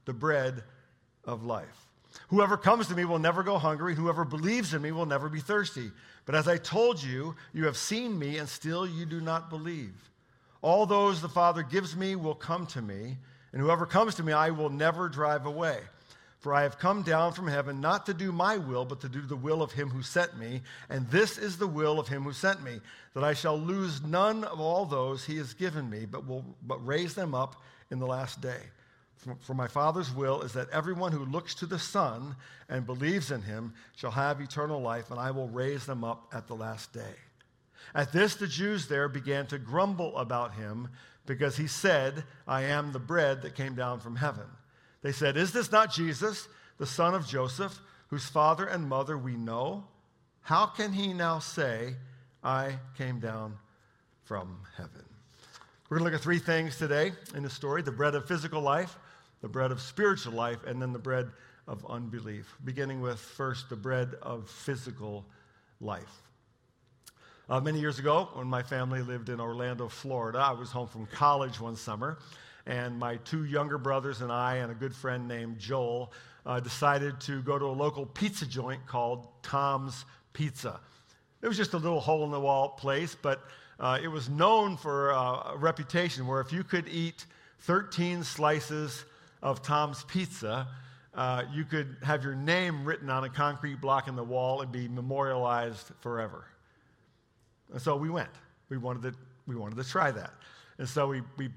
the 0.05 0.13
bread 0.13 0.63
of 1.25 1.45
life. 1.45 1.87
Whoever 2.29 2.57
comes 2.57 2.89
to 2.89 2.95
me 2.95 3.05
will 3.05 3.19
never 3.19 3.43
go 3.43 3.59
hungry. 3.59 3.95
Whoever 3.95 4.25
believes 4.25 4.75
in 4.75 4.83
me 4.83 4.93
will 4.93 5.07
never 5.07 5.29
be 5.29 5.41
thirsty. 5.41 5.91
But 6.27 6.35
as 6.35 6.49
I 6.49 6.59
told 6.59 7.03
you, 7.03 7.35
you 7.53 7.67
have 7.67 7.77
seen 7.77 8.19
me, 8.19 8.39
and 8.39 8.49
still 8.49 8.87
you 8.87 9.07
do 9.07 9.21
not 9.21 9.51
believe. 9.51 9.95
All 10.63 10.87
those 10.87 11.21
the 11.21 11.29
Father 11.29 11.63
gives 11.63 11.97
me 11.97 12.17
will 12.17 12.35
come 12.35 12.67
to 12.69 12.83
me, 12.83 13.17
and 13.53 13.61
whoever 13.61 13.87
comes 13.87 14.15
to 14.17 14.23
me, 14.23 14.33
I 14.33 14.51
will 14.51 14.71
never 14.71 15.09
drive 15.09 15.47
away. 15.47 15.79
For 16.39 16.55
I 16.55 16.63
have 16.63 16.79
come 16.79 17.03
down 17.03 17.33
from 17.33 17.49
heaven 17.49 17.81
not 17.81 18.07
to 18.07 18.15
do 18.15 18.33
my 18.33 18.57
will, 18.57 18.85
but 18.85 19.01
to 19.03 19.09
do 19.09 19.21
the 19.21 19.37
will 19.37 19.63
of 19.63 19.73
him 19.73 19.91
who 19.91 20.03
sent 20.03 20.39
me. 20.39 20.63
And 20.89 21.07
this 21.09 21.37
is 21.37 21.59
the 21.59 21.67
will 21.67 22.01
of 22.01 22.09
him 22.09 22.23
who 22.23 22.33
sent 22.33 22.63
me, 22.63 22.81
that 23.15 23.25
I 23.25 23.35
shall 23.35 23.59
lose 23.59 24.03
none 24.03 24.45
of 24.45 24.59
all 24.59 24.87
those 24.87 25.25
he 25.25 25.37
has 25.37 25.53
given 25.53 25.91
me, 25.91 26.07
but 26.07 26.27
will 26.27 26.45
but 26.63 26.85
raise 26.87 27.15
them 27.15 27.35
up 27.35 27.63
in 27.91 27.99
the 27.99 28.07
last 28.07 28.41
day. 28.41 28.61
For, 29.43 29.53
my 29.53 29.69
Father's 29.69 30.11
will 30.15 30.41
is 30.43 30.55
that 30.55 30.71
everyone 30.71 31.13
who 31.13 31.27
looks 31.27 31.55
to 31.57 31.67
the 31.67 31.79
Son 31.79 32.35
and 32.71 32.87
believes 32.87 33.31
in 33.31 33.43
him 33.43 33.75
shall 33.95 34.13
have 34.13 34.41
eternal 34.41 34.81
life, 34.81 35.11
and 35.11 35.21
I 35.21 35.31
will 35.31 35.49
raise 35.49 35.85
them 35.85 36.05
up 36.05 36.29
at 36.33 36.47
the 36.47 36.55
last 36.55 36.95
day. 36.95 37.15
At 37.95 38.13
this, 38.13 38.37
the 38.37 38.47
Jews 38.47 38.87
there 38.87 39.09
began 39.09 39.47
to 39.49 39.59
grumble 39.59 40.17
about 40.17 40.55
him 40.55 40.89
because 41.27 41.57
he 41.57 41.67
said, 41.67 42.25
I 42.49 42.63
am 42.63 42.93
the 42.93 42.99
bread 42.99 43.43
that 43.43 43.55
came 43.55 43.75
down 43.75 44.01
from 44.01 44.17
heaven. 44.17 44.47
They 45.03 45.13
said, 45.13 45.37
Is 45.37 45.53
this 45.53 45.71
not 45.71 45.93
Jesus, 45.93 46.49
the 46.79 46.87
son 46.87 47.15
of 47.15 47.27
Joseph, 47.27 47.79
whose 48.09 48.27
father 48.27 48.65
and 48.65 48.89
mother 48.89 49.19
we 49.19 49.37
know? 49.37 49.85
How 50.41 50.67
can 50.67 50.93
he 50.93 51.13
now 51.13 51.41
say, 51.41 51.95
I 52.43 52.79
came 52.97 53.21
down 53.21 53.59
from 54.25 54.61
heaven? 54.77 55.10
We're 55.91 55.99
going 55.99 56.09
to 56.09 56.13
look 56.13 56.21
at 56.21 56.23
three 56.23 56.39
things 56.39 56.77
today 56.77 57.11
in 57.35 57.43
the 57.43 57.51
story 57.51 57.83
the 57.83 57.91
bread 57.91 58.15
of 58.15 58.25
physical 58.25 58.61
life, 58.61 58.97
the 59.43 59.49
bread 59.49 59.73
of 59.73 59.81
spiritual 59.81 60.35
life, 60.35 60.63
and 60.65 60.81
then 60.81 60.93
the 60.93 61.01
bread 61.01 61.29
of 61.67 61.85
unbelief. 61.91 62.55
Beginning 62.65 63.01
with 63.01 63.19
first 63.19 63.69
the 63.69 63.75
bread 63.75 64.15
of 64.23 64.49
physical 64.49 65.27
life. 65.81 66.23
Uh, 67.49 67.59
many 67.59 67.81
years 67.81 67.99
ago, 67.99 68.29
when 68.35 68.47
my 68.47 68.63
family 68.63 69.03
lived 69.03 69.31
in 69.31 69.41
Orlando, 69.41 69.89
Florida, 69.89 70.39
I 70.39 70.53
was 70.53 70.71
home 70.71 70.87
from 70.87 71.07
college 71.07 71.59
one 71.59 71.75
summer, 71.75 72.21
and 72.67 72.97
my 72.97 73.17
two 73.25 73.45
younger 73.45 73.77
brothers 73.77 74.21
and 74.21 74.31
I, 74.31 74.59
and 74.59 74.71
a 74.71 74.77
good 74.77 74.95
friend 74.95 75.27
named 75.27 75.59
Joel, 75.59 76.13
uh, 76.47 76.61
decided 76.61 77.21
to 77.23 77.43
go 77.43 77.59
to 77.59 77.65
a 77.65 77.67
local 77.67 78.07
pizza 78.07 78.47
joint 78.47 78.87
called 78.87 79.27
Tom's 79.43 80.05
Pizza. 80.35 80.79
It 81.43 81.49
was 81.49 81.57
just 81.57 81.75
a 81.75 81.79
little 81.79 81.99
hole 81.99 82.25
in 82.25 82.31
the 82.31 82.39
wall 82.39 82.69
place, 82.69 83.17
but 83.21 83.43
uh, 83.81 83.99
it 84.03 84.09
was 84.09 84.29
known 84.29 84.77
for 84.77 85.13
uh, 85.13 85.53
a 85.53 85.57
reputation 85.57 86.27
where 86.27 86.41
if 86.41 86.53
you 86.53 86.63
could 86.63 86.87
eat 86.87 87.25
13 87.61 88.23
slices 88.23 89.05
of 89.43 89.63
Tom's 89.63 90.05
Pizza, 90.05 90.69
uh, 91.15 91.45
you 91.53 91.65
could 91.65 91.97
have 92.03 92.23
your 92.23 92.35
name 92.35 92.85
written 92.85 93.09
on 93.09 93.25
a 93.25 93.29
concrete 93.31 93.81
block 93.81 94.07
in 94.07 94.17
the 94.17 94.23
wall 94.23 94.61
and 94.61 94.71
be 94.71 94.87
memorialized 94.87 95.91
forever. 96.01 96.45
And 97.73 97.81
so 97.81 97.97
we 97.97 98.11
went. 98.11 98.29
We 98.69 98.77
wanted 98.77 99.03
to, 99.03 99.19
we 99.47 99.57
wanted 99.57 99.77
to 99.77 99.85
try 99.85 100.11
that. 100.11 100.33
And 100.77 100.87
so 100.87 101.09
we, 101.09 101.23
we, 101.39 101.49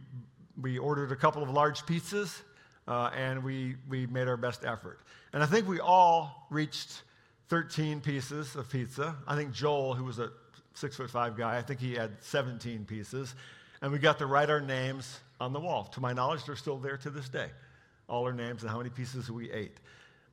we 0.62 0.78
ordered 0.78 1.12
a 1.12 1.18
couple 1.18 1.44
of 1.44 1.50
large 1.50 1.82
pizzas 1.86 2.42
uh, 2.88 3.10
and 3.16 3.44
we, 3.44 3.76
we 3.90 4.08
made 4.08 4.30
our 4.30 4.38
best 4.38 4.64
effort. 4.64 5.00
And 5.34 5.44
I 5.44 5.46
think 5.46 5.68
we 5.68 5.82
all 5.82 6.48
reached 6.50 7.04
13 7.50 8.00
pieces 8.00 8.56
of 8.56 8.70
pizza. 8.70 9.16
I 9.28 9.36
think 9.36 9.52
Joel, 9.52 9.94
who 9.94 10.06
was 10.06 10.20
a 10.20 10.32
six 10.74 10.96
foot 10.96 11.10
five 11.10 11.38
guy, 11.38 11.58
I 11.58 11.62
think 11.62 11.80
he 11.80 11.94
had 11.94 12.12
17 12.22 12.86
pieces. 12.86 13.36
And 13.82 13.92
we 13.92 14.00
got 14.00 14.20
to 14.20 14.26
write 14.26 14.50
our 14.50 14.62
names 14.62 15.20
on 15.40 15.54
the 15.54 15.60
wall. 15.60 15.86
To 15.94 16.00
my 16.00 16.14
knowledge, 16.14 16.46
they're 16.46 16.56
still 16.56 16.78
there 16.78 16.98
to 16.98 17.10
this 17.10 17.30
day. 17.30 17.48
All 18.08 18.24
our 18.26 18.34
names 18.34 18.62
and 18.62 18.72
how 18.72 18.78
many 18.78 18.90
pieces 18.90 19.30
we 19.30 19.52
ate. 19.52 19.78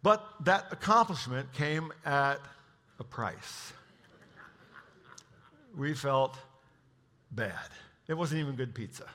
But 0.02 0.24
that 0.44 0.66
accomplishment 0.70 1.52
came 1.52 1.92
at 2.04 2.38
a 2.98 3.04
price 3.04 3.72
we 5.76 5.94
felt 5.94 6.36
bad. 7.30 7.54
It 8.08 8.14
wasn't 8.14 8.40
even 8.40 8.56
good 8.56 8.74
pizza. 8.74 9.06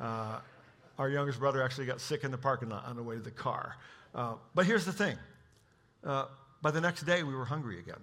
Uh, 0.00 0.40
our 0.98 1.08
youngest 1.08 1.38
brother 1.38 1.62
actually 1.62 1.86
got 1.86 2.00
sick 2.00 2.24
in 2.24 2.30
the 2.30 2.38
parking 2.38 2.68
lot 2.68 2.86
on 2.86 2.96
the 2.96 3.02
way 3.02 3.16
to 3.16 3.20
the 3.20 3.30
car. 3.30 3.76
Uh, 4.14 4.34
but 4.54 4.66
here's 4.66 4.84
the 4.84 4.92
thing 4.92 5.16
uh, 6.04 6.26
by 6.62 6.70
the 6.70 6.80
next 6.80 7.02
day, 7.02 7.22
we 7.22 7.34
were 7.34 7.44
hungry 7.44 7.78
again. 7.78 8.00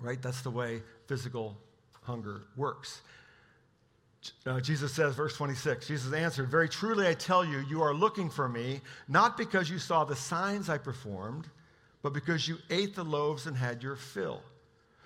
Right? 0.00 0.20
That's 0.20 0.42
the 0.42 0.50
way 0.50 0.82
physical 1.06 1.56
hunger 2.02 2.42
works. 2.56 3.02
Uh, 4.46 4.60
Jesus 4.60 4.92
says, 4.92 5.14
verse 5.14 5.36
26, 5.36 5.86
Jesus 5.86 6.12
answered, 6.12 6.48
Very 6.48 6.68
truly 6.68 7.06
I 7.06 7.14
tell 7.14 7.44
you, 7.44 7.64
you 7.70 7.82
are 7.82 7.94
looking 7.94 8.30
for 8.30 8.48
me, 8.48 8.80
not 9.06 9.36
because 9.36 9.70
you 9.70 9.78
saw 9.78 10.04
the 10.04 10.16
signs 10.16 10.68
I 10.68 10.78
performed, 10.78 11.46
but 12.02 12.12
because 12.12 12.48
you 12.48 12.58
ate 12.70 12.94
the 12.94 13.04
loaves 13.04 13.46
and 13.46 13.56
had 13.56 13.82
your 13.82 13.96
fill. 13.96 14.42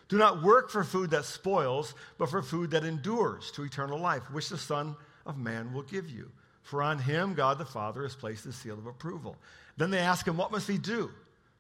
Do 0.09 0.19
not 0.19 0.43
work 0.43 0.71
for 0.71 0.85
food 0.85 1.11
that 1.11 1.25
spoils, 1.25 1.95
but 2.19 2.29
for 2.29 2.43
food 2.43 2.71
that 2.73 2.85
endures 2.85 3.51
to 3.53 3.65
eternal 3.65 3.99
life, 3.99 4.23
which 4.31 4.49
the 4.49 4.59
Son 4.59 4.97
of 5.27 5.39
Man 5.39 5.73
will 5.73 5.83
give 5.83 6.09
you. 6.11 6.31
For 6.63 6.83
on 6.83 6.99
him 6.99 7.35
God 7.35 7.59
the 7.59 7.65
Father 7.65 8.03
has 8.03 8.15
placed 8.15 8.45
the 8.45 8.53
seal 8.53 8.79
of 8.79 8.87
approval. 8.87 9.37
Then 9.77 9.91
they 9.91 9.99
ask 9.99 10.27
him, 10.27 10.37
What 10.37 10.53
must 10.53 10.69
he 10.69 10.79
do 10.79 11.11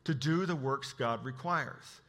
to 0.04 0.14
do 0.14 0.46
the 0.46 0.56
works 0.56 0.92
God 0.92 1.24
requires? 1.24 2.01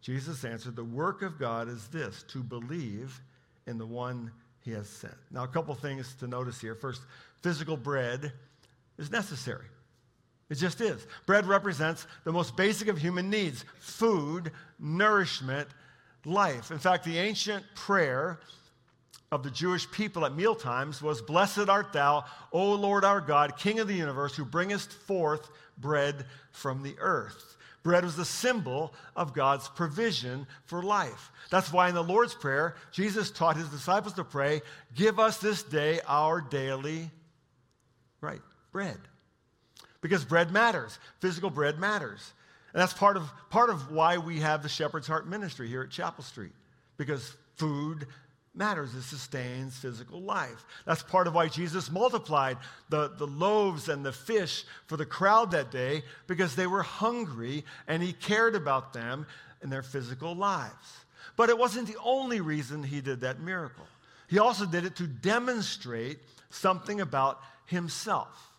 Jesus 0.00 0.44
answered, 0.44 0.76
The 0.76 0.84
work 0.84 1.22
of 1.22 1.38
God 1.38 1.68
is 1.68 1.88
this, 1.88 2.22
to 2.28 2.42
believe 2.42 3.20
in 3.66 3.78
the 3.78 3.86
one 3.86 4.30
he 4.60 4.72
has 4.72 4.88
sent. 4.88 5.14
Now, 5.30 5.44
a 5.44 5.48
couple 5.48 5.74
things 5.74 6.14
to 6.20 6.26
notice 6.26 6.60
here. 6.60 6.74
First, 6.74 7.02
physical 7.42 7.76
bread 7.76 8.32
is 8.98 9.10
necessary. 9.10 9.66
It 10.48 10.56
just 10.56 10.80
is. 10.80 11.06
Bread 11.26 11.46
represents 11.46 12.06
the 12.24 12.32
most 12.32 12.56
basic 12.56 12.88
of 12.88 12.98
human 12.98 13.30
needs 13.30 13.64
food, 13.78 14.50
nourishment, 14.78 15.68
life. 16.24 16.70
In 16.70 16.78
fact, 16.78 17.04
the 17.04 17.18
ancient 17.18 17.64
prayer 17.74 18.40
of 19.32 19.44
the 19.44 19.50
Jewish 19.50 19.88
people 19.92 20.24
at 20.26 20.34
mealtimes 20.34 21.00
was 21.00 21.22
Blessed 21.22 21.68
art 21.68 21.92
thou, 21.92 22.24
O 22.52 22.72
Lord 22.72 23.04
our 23.04 23.20
God, 23.20 23.56
King 23.56 23.78
of 23.78 23.86
the 23.86 23.94
universe, 23.94 24.34
who 24.34 24.44
bringest 24.44 24.92
forth 24.92 25.48
bread 25.78 26.26
from 26.50 26.82
the 26.82 26.96
earth. 26.98 27.56
Bread 27.82 28.04
was 28.04 28.16
the 28.16 28.24
symbol 28.24 28.92
of 29.16 29.32
God's 29.32 29.68
provision 29.68 30.46
for 30.66 30.82
life. 30.82 31.32
That's 31.50 31.72
why 31.72 31.88
in 31.88 31.94
the 31.94 32.04
Lord's 32.04 32.34
Prayer, 32.34 32.74
Jesus 32.92 33.30
taught 33.30 33.56
his 33.56 33.68
disciples 33.68 34.14
to 34.14 34.24
pray, 34.24 34.60
Give 34.94 35.18
us 35.18 35.38
this 35.38 35.62
day 35.62 36.00
our 36.06 36.42
daily, 36.42 37.10
right, 38.20 38.42
bread. 38.70 38.98
Because 40.02 40.24
bread 40.24 40.50
matters. 40.50 40.98
Physical 41.20 41.50
bread 41.50 41.78
matters. 41.78 42.32
And 42.72 42.80
that's 42.80 42.92
part 42.92 43.16
of, 43.16 43.30
part 43.48 43.70
of 43.70 43.90
why 43.90 44.18
we 44.18 44.40
have 44.40 44.62
the 44.62 44.68
Shepherd's 44.68 45.06
Heart 45.06 45.26
ministry 45.26 45.68
here 45.68 45.82
at 45.82 45.90
Chapel 45.90 46.22
Street, 46.22 46.52
because 46.96 47.34
food 47.56 48.06
matters. 48.54 48.94
It 48.94 49.02
sustains 49.02 49.76
physical 49.78 50.20
life. 50.20 50.64
That's 50.86 51.02
part 51.02 51.26
of 51.26 51.34
why 51.34 51.48
Jesus 51.48 51.90
multiplied 51.90 52.58
the, 52.88 53.08
the 53.08 53.26
loaves 53.26 53.88
and 53.88 54.04
the 54.04 54.12
fish 54.12 54.64
for 54.86 54.96
the 54.96 55.06
crowd 55.06 55.52
that 55.52 55.70
day, 55.70 56.02
because 56.26 56.56
they 56.56 56.66
were 56.66 56.82
hungry 56.82 57.64
and 57.86 58.02
he 58.02 58.12
cared 58.12 58.54
about 58.54 58.92
them 58.92 59.26
and 59.62 59.70
their 59.70 59.82
physical 59.82 60.34
lives. 60.34 61.04
But 61.36 61.48
it 61.48 61.58
wasn't 61.58 61.88
the 61.88 62.00
only 62.02 62.40
reason 62.40 62.82
he 62.82 63.00
did 63.00 63.20
that 63.20 63.40
miracle. 63.40 63.86
He 64.28 64.38
also 64.38 64.66
did 64.66 64.84
it 64.84 64.96
to 64.96 65.06
demonstrate 65.06 66.18
something 66.50 67.00
about 67.00 67.40
himself. 67.66 68.50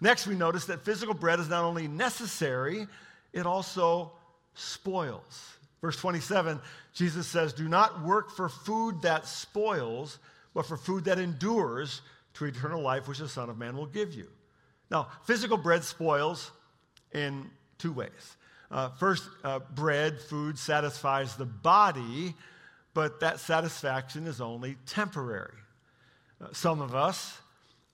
Next, 0.00 0.26
we 0.26 0.34
notice 0.34 0.64
that 0.66 0.84
physical 0.84 1.14
bread 1.14 1.40
is 1.40 1.48
not 1.48 1.64
only 1.64 1.88
necessary, 1.88 2.86
it 3.32 3.46
also 3.46 4.12
spoils. 4.54 5.56
Verse 5.80 5.96
27, 5.96 6.60
Jesus 6.92 7.26
says, 7.26 7.52
Do 7.52 7.68
not 7.68 8.04
work 8.04 8.30
for 8.30 8.48
food 8.48 9.02
that 9.02 9.26
spoils, 9.26 10.18
but 10.54 10.66
for 10.66 10.76
food 10.76 11.04
that 11.04 11.18
endures 11.18 12.02
to 12.34 12.44
eternal 12.44 12.82
life, 12.82 13.08
which 13.08 13.18
the 13.18 13.28
Son 13.28 13.48
of 13.48 13.58
Man 13.58 13.76
will 13.76 13.86
give 13.86 14.14
you. 14.14 14.28
Now, 14.90 15.08
physical 15.24 15.56
bread 15.56 15.84
spoils 15.84 16.50
in 17.12 17.50
two 17.78 17.92
ways. 17.92 18.36
Uh, 18.70 18.90
first, 18.90 19.28
uh, 19.42 19.60
bread, 19.74 20.20
food 20.20 20.58
satisfies 20.58 21.36
the 21.36 21.46
body, 21.46 22.34
but 22.94 23.20
that 23.20 23.40
satisfaction 23.40 24.26
is 24.26 24.40
only 24.40 24.76
temporary. 24.86 25.56
Uh, 26.40 26.48
some 26.52 26.80
of 26.80 26.94
us 26.94 27.38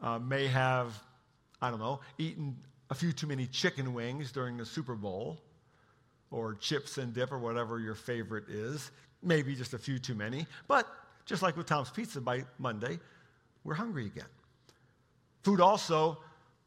uh, 0.00 0.18
may 0.18 0.46
have, 0.48 0.92
I 1.62 1.70
don't 1.70 1.78
know, 1.78 2.00
eaten 2.18 2.56
a 2.90 2.94
few 2.94 3.12
too 3.12 3.26
many 3.26 3.46
chicken 3.46 3.94
wings 3.94 4.32
during 4.32 4.56
the 4.56 4.66
Super 4.66 4.94
Bowl, 4.94 5.40
or 6.30 6.54
chips 6.54 6.98
and 6.98 7.14
dip, 7.14 7.32
or 7.32 7.38
whatever 7.38 7.78
your 7.78 7.94
favorite 7.94 8.48
is. 8.48 8.90
Maybe 9.22 9.54
just 9.54 9.74
a 9.74 9.78
few 9.78 9.98
too 9.98 10.14
many. 10.14 10.46
But 10.68 10.86
just 11.24 11.42
like 11.42 11.56
with 11.56 11.66
Tom's 11.66 11.90
Pizza 11.90 12.20
by 12.20 12.44
Monday, 12.58 12.98
we're 13.64 13.74
hungry 13.74 14.06
again. 14.06 14.26
Food 15.42 15.60
also 15.60 16.18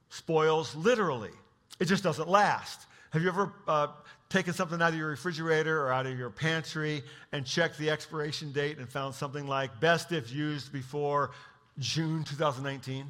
spoils 0.09 0.75
literally, 0.75 1.31
it 1.79 1.85
just 1.85 2.03
doesn't 2.03 2.27
last. 2.27 2.87
Have 3.11 3.23
you 3.23 3.29
ever 3.29 3.53
uh, 3.67 3.87
taken 4.29 4.53
something 4.53 4.81
out 4.81 4.89
of 4.89 4.99
your 4.99 5.09
refrigerator 5.09 5.81
or 5.81 5.91
out 5.91 6.05
of 6.05 6.17
your 6.17 6.29
pantry 6.29 7.03
and 7.31 7.45
checked 7.45 7.77
the 7.79 7.89
expiration 7.89 8.51
date 8.51 8.77
and 8.77 8.87
found 8.87 9.15
something 9.15 9.47
like 9.47 9.79
best 9.79 10.11
if 10.11 10.31
used 10.31 10.71
before 10.71 11.31
June 11.79 12.23
2019? 12.23 13.05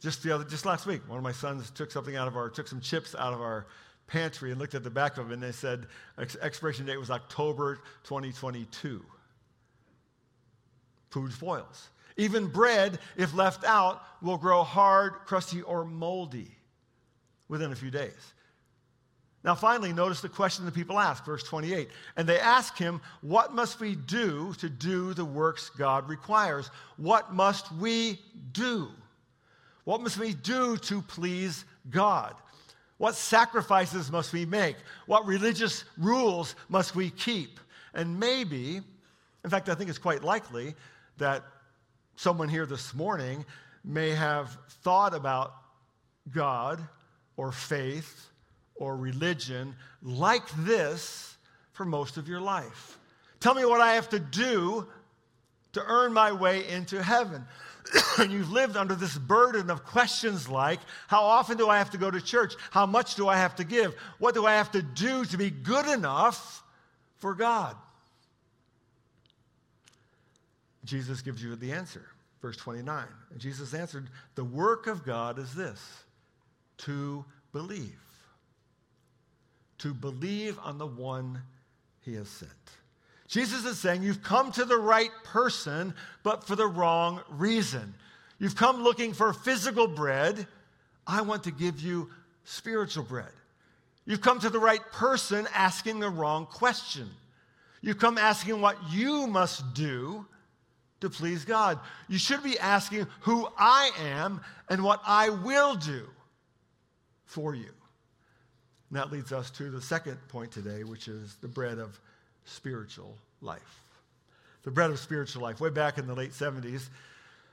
Just 0.00 0.22
the 0.22 0.34
other, 0.34 0.44
just 0.44 0.64
last 0.64 0.86
week, 0.86 1.06
one 1.08 1.18
of 1.18 1.24
my 1.24 1.32
sons 1.32 1.70
took 1.70 1.90
something 1.90 2.16
out 2.16 2.28
of 2.28 2.36
our, 2.36 2.48
took 2.48 2.68
some 2.68 2.80
chips 2.80 3.14
out 3.14 3.32
of 3.32 3.40
our 3.40 3.66
pantry 4.06 4.50
and 4.50 4.60
looked 4.60 4.74
at 4.74 4.84
the 4.84 4.90
back 4.90 5.16
of 5.18 5.30
it, 5.30 5.34
and 5.34 5.42
they 5.42 5.52
said 5.52 5.86
expiration 6.40 6.86
date 6.86 6.98
was 6.98 7.10
October 7.10 7.76
2022. 8.04 9.04
Food 11.10 11.32
spoils. 11.32 11.88
Even 12.16 12.46
bread, 12.46 12.98
if 13.16 13.34
left 13.34 13.64
out, 13.64 14.02
will 14.22 14.36
grow 14.36 14.62
hard, 14.62 15.14
crusty, 15.26 15.62
or 15.62 15.84
moldy. 15.84 16.50
within 17.48 17.72
a 17.72 17.76
few 17.76 17.90
days. 17.90 18.32
Now, 19.44 19.54
finally, 19.54 19.92
notice 19.92 20.22
the 20.22 20.28
question 20.30 20.64
the 20.64 20.72
people 20.72 20.98
ask, 20.98 21.24
verse 21.24 21.42
28. 21.42 21.90
And 22.16 22.26
they 22.26 22.40
ask 22.40 22.78
him, 22.78 23.02
What 23.20 23.54
must 23.54 23.78
we 23.78 23.94
do 23.94 24.54
to 24.54 24.70
do 24.70 25.12
the 25.12 25.24
works 25.24 25.70
God 25.70 26.08
requires? 26.08 26.70
What 26.96 27.34
must 27.34 27.70
we 27.72 28.18
do? 28.52 28.88
What 29.84 30.00
must 30.00 30.16
we 30.16 30.32
do 30.32 30.78
to 30.78 31.02
please 31.02 31.66
God? 31.90 32.34
What 32.98 33.14
sacrifices 33.14 34.10
must 34.10 34.32
we 34.32 34.46
make? 34.46 34.76
What 35.06 35.26
religious 35.26 35.84
rules 35.98 36.54
must 36.68 36.94
we 36.94 37.10
keep? 37.10 37.58
And 37.92 38.18
maybe, 38.18 38.80
in 39.44 39.50
fact, 39.50 39.68
I 39.68 39.74
think 39.74 39.90
it's 39.90 39.98
quite 39.98 40.22
likely 40.22 40.74
that 41.18 41.44
someone 42.16 42.48
here 42.48 42.66
this 42.66 42.94
morning 42.94 43.44
may 43.84 44.10
have 44.10 44.56
thought 44.82 45.14
about 45.14 45.54
God 46.30 46.80
or 47.36 47.52
faith 47.52 48.28
or 48.76 48.96
religion 48.96 49.74
like 50.02 50.48
this 50.58 51.36
for 51.72 51.84
most 51.84 52.16
of 52.16 52.28
your 52.28 52.40
life. 52.40 52.98
Tell 53.40 53.54
me 53.54 53.64
what 53.64 53.80
I 53.80 53.94
have 53.94 54.08
to 54.10 54.18
do 54.18 54.86
to 55.72 55.84
earn 55.86 56.12
my 56.12 56.32
way 56.32 56.66
into 56.68 57.02
heaven. 57.02 57.44
And 58.18 58.32
you've 58.32 58.50
lived 58.50 58.76
under 58.76 58.94
this 58.94 59.16
burden 59.16 59.70
of 59.70 59.84
questions 59.84 60.48
like 60.48 60.80
how 61.08 61.22
often 61.22 61.56
do 61.56 61.68
I 61.68 61.78
have 61.78 61.90
to 61.90 61.98
go 61.98 62.10
to 62.10 62.20
church? 62.20 62.54
How 62.70 62.86
much 62.86 63.14
do 63.14 63.28
I 63.28 63.36
have 63.36 63.56
to 63.56 63.64
give? 63.64 63.94
What 64.18 64.34
do 64.34 64.46
I 64.46 64.54
have 64.54 64.70
to 64.72 64.82
do 64.82 65.24
to 65.26 65.36
be 65.36 65.50
good 65.50 65.86
enough 65.86 66.62
for 67.18 67.34
God? 67.34 67.76
Jesus 70.84 71.22
gives 71.22 71.42
you 71.42 71.56
the 71.56 71.72
answer. 71.72 72.06
Verse 72.42 72.56
29. 72.58 73.06
And 73.30 73.40
Jesus 73.40 73.72
answered, 73.72 74.08
The 74.34 74.44
work 74.44 74.86
of 74.86 75.04
God 75.04 75.38
is 75.38 75.54
this 75.54 75.80
to 76.78 77.24
believe 77.52 77.98
to 79.84 79.92
believe 79.92 80.58
on 80.62 80.78
the 80.78 80.86
one 80.86 81.42
he 82.00 82.14
has 82.14 82.26
sent. 82.26 82.50
Jesus 83.34 83.64
is 83.64 83.80
saying, 83.80 84.04
You've 84.04 84.22
come 84.22 84.52
to 84.52 84.64
the 84.64 84.78
right 84.78 85.10
person, 85.24 85.92
but 86.22 86.44
for 86.44 86.54
the 86.54 86.68
wrong 86.68 87.20
reason. 87.30 87.92
You've 88.38 88.54
come 88.54 88.84
looking 88.84 89.12
for 89.12 89.32
physical 89.32 89.88
bread. 89.88 90.46
I 91.04 91.20
want 91.22 91.42
to 91.42 91.50
give 91.50 91.80
you 91.80 92.10
spiritual 92.44 93.02
bread. 93.02 93.32
You've 94.06 94.20
come 94.20 94.38
to 94.38 94.50
the 94.50 94.60
right 94.60 94.80
person 94.92 95.48
asking 95.52 95.98
the 95.98 96.10
wrong 96.10 96.46
question. 96.46 97.10
You've 97.82 97.98
come 97.98 98.18
asking 98.18 98.60
what 98.60 98.76
you 98.92 99.26
must 99.26 99.74
do 99.74 100.24
to 101.00 101.10
please 101.10 101.44
God. 101.44 101.80
You 102.06 102.18
should 102.18 102.44
be 102.44 102.56
asking 102.60 103.08
who 103.22 103.48
I 103.58 103.90
am 104.00 104.42
and 104.68 104.84
what 104.84 105.00
I 105.04 105.30
will 105.30 105.74
do 105.74 106.06
for 107.24 107.56
you. 107.56 107.72
And 108.90 108.96
that 108.96 109.10
leads 109.10 109.32
us 109.32 109.50
to 109.52 109.72
the 109.72 109.82
second 109.82 110.18
point 110.28 110.52
today, 110.52 110.84
which 110.84 111.08
is 111.08 111.34
the 111.40 111.48
bread 111.48 111.80
of 111.80 111.98
spiritual 112.44 113.16
life. 113.40 113.80
The 114.62 114.70
bread 114.70 114.90
of 114.90 114.98
spiritual 114.98 115.42
life. 115.42 115.60
Way 115.60 115.70
back 115.70 115.98
in 115.98 116.06
the 116.06 116.14
late 116.14 116.32
70s, 116.32 116.88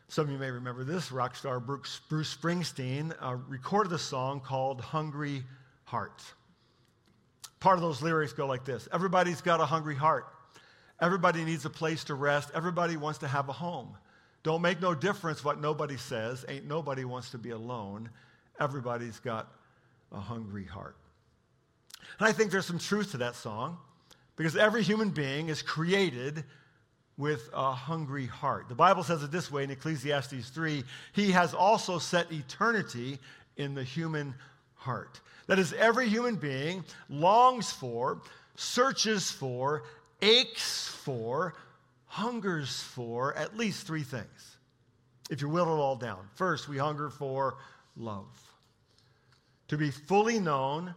some 0.07 0.25
of 0.25 0.31
you 0.31 0.37
may 0.37 0.51
remember 0.51 0.83
this, 0.83 1.11
rock 1.11 1.35
star 1.35 1.59
Bruce, 1.59 2.01
Springsteen 2.09 3.13
uh, 3.21 3.35
recorded 3.47 3.93
a 3.93 3.99
song 3.99 4.41
called 4.41 4.81
Hungry 4.81 5.43
Heart. 5.85 6.21
Part 7.59 7.77
of 7.77 7.81
those 7.81 8.01
lyrics 8.01 8.33
go 8.33 8.45
like 8.47 8.65
this 8.65 8.87
Everybody's 8.91 9.41
got 9.41 9.61
a 9.61 9.65
hungry 9.65 9.95
heart. 9.95 10.25
Everybody 10.99 11.43
needs 11.43 11.65
a 11.65 11.69
place 11.69 12.03
to 12.05 12.13
rest. 12.13 12.51
Everybody 12.53 12.97
wants 12.97 13.19
to 13.19 13.27
have 13.27 13.49
a 13.49 13.53
home. 13.53 13.95
Don't 14.43 14.61
make 14.61 14.81
no 14.81 14.93
difference 14.93 15.43
what 15.43 15.59
nobody 15.59 15.97
says. 15.97 16.45
Ain't 16.47 16.67
nobody 16.67 17.05
wants 17.05 17.31
to 17.31 17.37
be 17.37 17.51
alone. 17.51 18.09
Everybody's 18.59 19.19
got 19.19 19.51
a 20.11 20.19
hungry 20.19 20.65
heart. 20.65 20.95
And 22.19 22.27
I 22.27 22.31
think 22.31 22.51
there's 22.51 22.65
some 22.65 22.79
truth 22.79 23.11
to 23.11 23.17
that 23.17 23.35
song 23.35 23.77
because 24.35 24.55
every 24.55 24.83
human 24.83 25.09
being 25.09 25.49
is 25.49 25.61
created 25.61 26.43
with 27.17 27.49
a 27.53 27.71
hungry 27.71 28.25
heart. 28.25 28.67
The 28.69 28.75
Bible 28.75 29.03
says 29.03 29.21
it 29.23 29.31
this 29.31 29.51
way 29.51 29.63
in 29.63 29.71
Ecclesiastes 29.71 30.49
3 30.49 30.83
He 31.13 31.31
has 31.31 31.53
also 31.53 31.99
set 31.99 32.31
eternity 32.31 33.19
in 33.57 33.75
the 33.75 33.83
human 33.83 34.33
heart. 34.75 35.19
That 35.47 35.59
is, 35.59 35.73
every 35.73 36.07
human 36.07 36.35
being 36.35 36.83
longs 37.09 37.71
for, 37.71 38.21
searches 38.55 39.29
for, 39.29 39.83
aches 40.21 40.87
for, 40.87 41.53
hungers 42.07 42.81
for 42.81 43.35
at 43.35 43.57
least 43.57 43.85
three 43.85 44.03
things. 44.03 44.57
If 45.29 45.41
you 45.41 45.49
will 45.49 45.65
it 45.65 45.79
all 45.79 45.95
down. 45.95 46.27
First, 46.35 46.67
we 46.67 46.77
hunger 46.77 47.09
for 47.09 47.57
love. 47.95 48.27
To 49.69 49.77
be 49.77 49.91
fully 49.91 50.39
known 50.39 50.93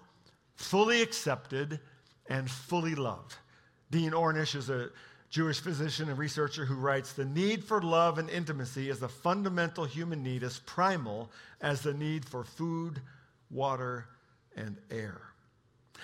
fully 0.57 1.03
accepted 1.03 1.81
and 2.28 2.50
fully 2.50 2.94
loved. 2.94 3.37
Dean 3.90 4.12
Ornish 4.12 4.54
is 4.54 4.70
a 4.70 4.90
Jewish 5.30 5.60
physician 5.60 6.08
and 6.08 6.18
researcher 6.18 6.64
who 6.64 6.76
writes 6.76 7.12
The 7.12 7.24
need 7.24 7.64
for 7.64 7.82
love 7.82 8.18
and 8.18 8.30
intimacy 8.30 8.88
is 8.88 9.02
a 9.02 9.08
fundamental 9.08 9.84
human 9.84 10.22
need, 10.22 10.42
as 10.42 10.60
primal 10.60 11.30
as 11.60 11.80
the 11.80 11.94
need 11.94 12.24
for 12.24 12.44
food, 12.44 13.00
water, 13.50 14.06
and 14.56 14.76
air. 14.90 15.20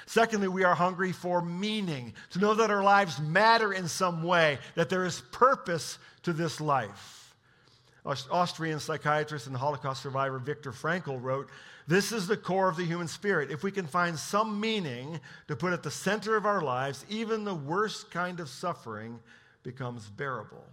Secondly, 0.07 0.49
we 0.49 0.65
are 0.65 0.75
hungry 0.75 1.13
for 1.13 1.43
meaning, 1.43 2.13
to 2.31 2.39
know 2.39 2.55
that 2.55 2.71
our 2.71 2.83
lives 2.83 3.21
matter 3.21 3.73
in 3.73 3.87
some 3.87 4.23
way, 4.23 4.59
that 4.75 4.89
there 4.89 5.05
is 5.05 5.23
purpose 5.33 5.99
to 6.23 6.33
this 6.33 6.61
life. 6.61 7.35
Austrian 8.05 8.81
psychiatrist 8.81 9.47
and 9.47 9.57
Holocaust 9.57 10.03
survivor 10.03 10.39
Viktor 10.39 10.73
Frankl 10.73 11.23
wrote 11.23 11.51
this 11.91 12.13
is 12.13 12.29
the 12.29 12.37
core 12.37 12.69
of 12.69 12.77
the 12.77 12.85
human 12.85 13.09
spirit. 13.09 13.51
If 13.51 13.65
we 13.65 13.73
can 13.73 13.85
find 13.85 14.17
some 14.17 14.61
meaning 14.61 15.19
to 15.49 15.57
put 15.57 15.73
at 15.73 15.83
the 15.83 15.91
center 15.91 16.37
of 16.37 16.47
our 16.47 16.63
lives, 16.63 17.05
even 17.09 17.43
the 17.43 17.53
worst 17.53 18.13
kind 18.13 18.39
of 18.39 18.49
suffering 18.49 19.19
becomes 19.65 20.09
bearable. 20.09 20.65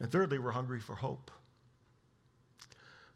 And 0.00 0.10
thirdly, 0.10 0.38
we're 0.38 0.52
hungry 0.52 0.80
for 0.80 0.94
hope. 0.94 1.30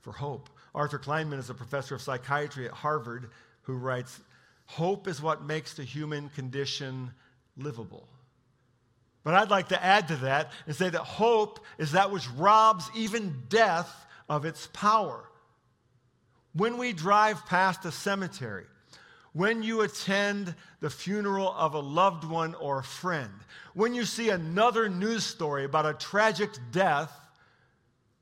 For 0.02 0.12
hope. 0.12 0.50
Arthur 0.74 0.98
Kleinman 0.98 1.38
is 1.38 1.48
a 1.48 1.54
professor 1.54 1.94
of 1.94 2.02
psychiatry 2.02 2.66
at 2.66 2.72
Harvard 2.72 3.30
who 3.62 3.76
writes 3.76 4.20
Hope 4.66 5.08
is 5.08 5.22
what 5.22 5.42
makes 5.42 5.72
the 5.72 5.82
human 5.82 6.28
condition 6.28 7.10
livable. 7.56 8.06
But 9.24 9.32
I'd 9.32 9.48
like 9.48 9.68
to 9.68 9.82
add 9.82 10.08
to 10.08 10.16
that 10.16 10.52
and 10.66 10.76
say 10.76 10.90
that 10.90 11.00
hope 11.00 11.64
is 11.78 11.92
that 11.92 12.10
which 12.10 12.28
robs 12.32 12.90
even 12.94 13.44
death 13.48 14.06
of 14.28 14.44
its 14.44 14.68
power. 14.74 15.24
When 16.52 16.78
we 16.78 16.92
drive 16.92 17.46
past 17.46 17.84
a 17.84 17.92
cemetery, 17.92 18.66
when 19.32 19.62
you 19.62 19.82
attend 19.82 20.54
the 20.80 20.90
funeral 20.90 21.52
of 21.52 21.74
a 21.74 21.78
loved 21.78 22.24
one 22.24 22.54
or 22.56 22.80
a 22.80 22.84
friend, 22.84 23.32
when 23.74 23.94
you 23.94 24.04
see 24.04 24.30
another 24.30 24.88
news 24.88 25.24
story 25.24 25.64
about 25.64 25.86
a 25.86 25.94
tragic 25.94 26.50
death, 26.72 27.12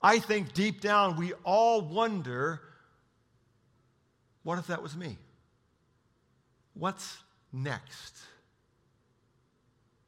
I 0.02 0.18
think 0.18 0.52
deep 0.52 0.80
down 0.80 1.16
we 1.16 1.32
all 1.44 1.80
wonder 1.80 2.60
what 4.42 4.58
if 4.58 4.68
that 4.68 4.82
was 4.82 4.96
me? 4.96 5.18
What's 6.74 7.18
next 7.52 8.16